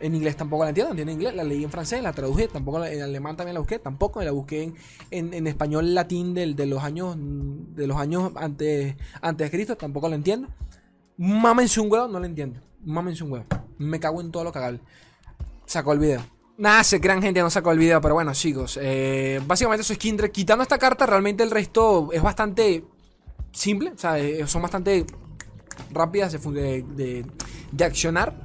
En 0.00 0.14
inglés 0.14 0.36
tampoco 0.36 0.64
la 0.64 0.70
entiendo, 0.70 0.88
no 0.88 0.92
entiendo 0.92 1.12
inglés, 1.12 1.34
la 1.34 1.44
leí 1.44 1.62
en 1.62 1.70
francés, 1.70 2.02
la 2.02 2.14
traduje, 2.14 2.48
tampoco 2.48 2.82
en 2.82 3.02
alemán 3.02 3.36
también 3.36 3.52
la 3.52 3.60
busqué, 3.60 3.78
tampoco 3.78 4.22
la 4.22 4.30
busqué 4.30 4.72
en, 5.10 5.34
en, 5.34 5.46
español 5.46 5.94
latín 5.94 6.32
de, 6.32 6.54
de, 6.54 6.64
los 6.64 6.82
años 6.82 7.16
de 7.18 7.86
los 7.86 7.98
años 7.98 8.32
antes, 8.36 8.96
antes 9.20 9.46
de 9.46 9.50
Cristo, 9.50 9.76
tampoco 9.76 10.08
la 10.08 10.14
entiendo. 10.14 10.48
Mámense 11.18 11.78
un 11.82 11.92
huevo, 11.92 12.08
no 12.08 12.18
la 12.18 12.24
entiendo. 12.24 12.60
Mámense 12.82 13.22
un 13.22 13.32
huevo. 13.32 13.44
Me 13.76 14.00
cago 14.00 14.22
en 14.22 14.30
todo 14.30 14.44
lo 14.44 14.52
cagable. 14.52 14.80
Sacó 15.66 15.92
el 15.92 15.98
video. 15.98 16.22
Nada, 16.60 16.84
se 16.84 17.00
crean 17.00 17.22
gente, 17.22 17.40
no 17.40 17.48
sacó 17.48 17.72
el 17.72 17.78
video, 17.78 18.02
pero 18.02 18.12
bueno, 18.12 18.34
chicos. 18.34 18.78
Eh, 18.82 19.40
básicamente 19.46 19.80
eso 19.80 19.94
es 19.94 19.98
Kindred. 19.98 20.30
Quitando 20.30 20.62
esta 20.62 20.76
carta, 20.76 21.06
realmente 21.06 21.42
el 21.42 21.50
resto 21.50 22.10
es 22.12 22.20
bastante 22.20 22.84
simple. 23.50 23.92
O 23.92 23.98
sea, 23.98 24.18
eh, 24.18 24.46
son 24.46 24.60
bastante 24.60 25.06
rápidas 25.90 26.32
de, 26.32 26.82
de, 26.82 27.24
de 27.72 27.84
accionar. 27.84 28.36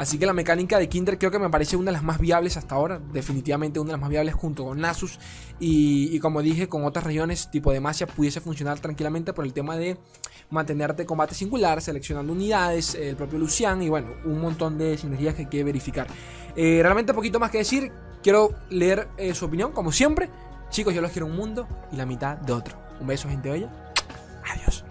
Así 0.00 0.18
que 0.18 0.24
la 0.24 0.32
mecánica 0.32 0.78
de 0.78 0.88
Kinder 0.88 1.18
creo 1.18 1.30
que 1.30 1.38
me 1.38 1.50
parece 1.50 1.76
una 1.76 1.90
de 1.90 1.92
las 1.92 2.02
más 2.02 2.18
viables 2.18 2.56
hasta 2.56 2.74
ahora. 2.74 2.98
Definitivamente 3.12 3.78
una 3.78 3.88
de 3.88 3.92
las 3.92 4.00
más 4.00 4.10
viables 4.10 4.34
junto 4.34 4.64
con 4.64 4.80
Nasus. 4.80 5.20
Y, 5.60 6.18
como 6.20 6.40
dije, 6.40 6.68
con 6.68 6.84
otras 6.84 7.04
regiones 7.04 7.50
tipo 7.50 7.70
Demacia 7.70 8.06
pudiese 8.06 8.40
funcionar 8.40 8.80
tranquilamente 8.80 9.32
por 9.32 9.44
el 9.44 9.52
tema 9.52 9.76
de 9.76 9.98
mantenerte 10.50 11.06
combate 11.06 11.34
singular, 11.34 11.80
seleccionando 11.80 12.32
unidades, 12.32 12.94
el 12.94 13.16
propio 13.16 13.38
Lucian 13.38 13.82
y 13.82 13.88
bueno, 13.88 14.08
un 14.24 14.40
montón 14.40 14.78
de 14.78 14.98
sinergias 14.98 15.34
que 15.34 15.42
hay 15.42 15.48
que 15.48 15.64
verificar. 15.64 16.06
Eh, 16.56 16.80
realmente 16.82 17.14
poquito 17.14 17.38
más 17.38 17.50
que 17.50 17.58
decir. 17.58 17.92
Quiero 18.22 18.54
leer 18.68 19.08
eh, 19.16 19.34
su 19.34 19.46
opinión, 19.46 19.72
como 19.72 19.92
siempre. 19.92 20.28
Chicos, 20.68 20.94
yo 20.94 21.00
los 21.00 21.10
quiero 21.10 21.26
un 21.26 21.36
mundo 21.36 21.66
y 21.90 21.96
la 21.96 22.04
mitad 22.04 22.36
de 22.36 22.52
otro. 22.52 22.76
Un 23.00 23.06
beso, 23.06 23.28
gente 23.28 23.50
bella. 23.50 23.70
Adiós. 24.44 24.84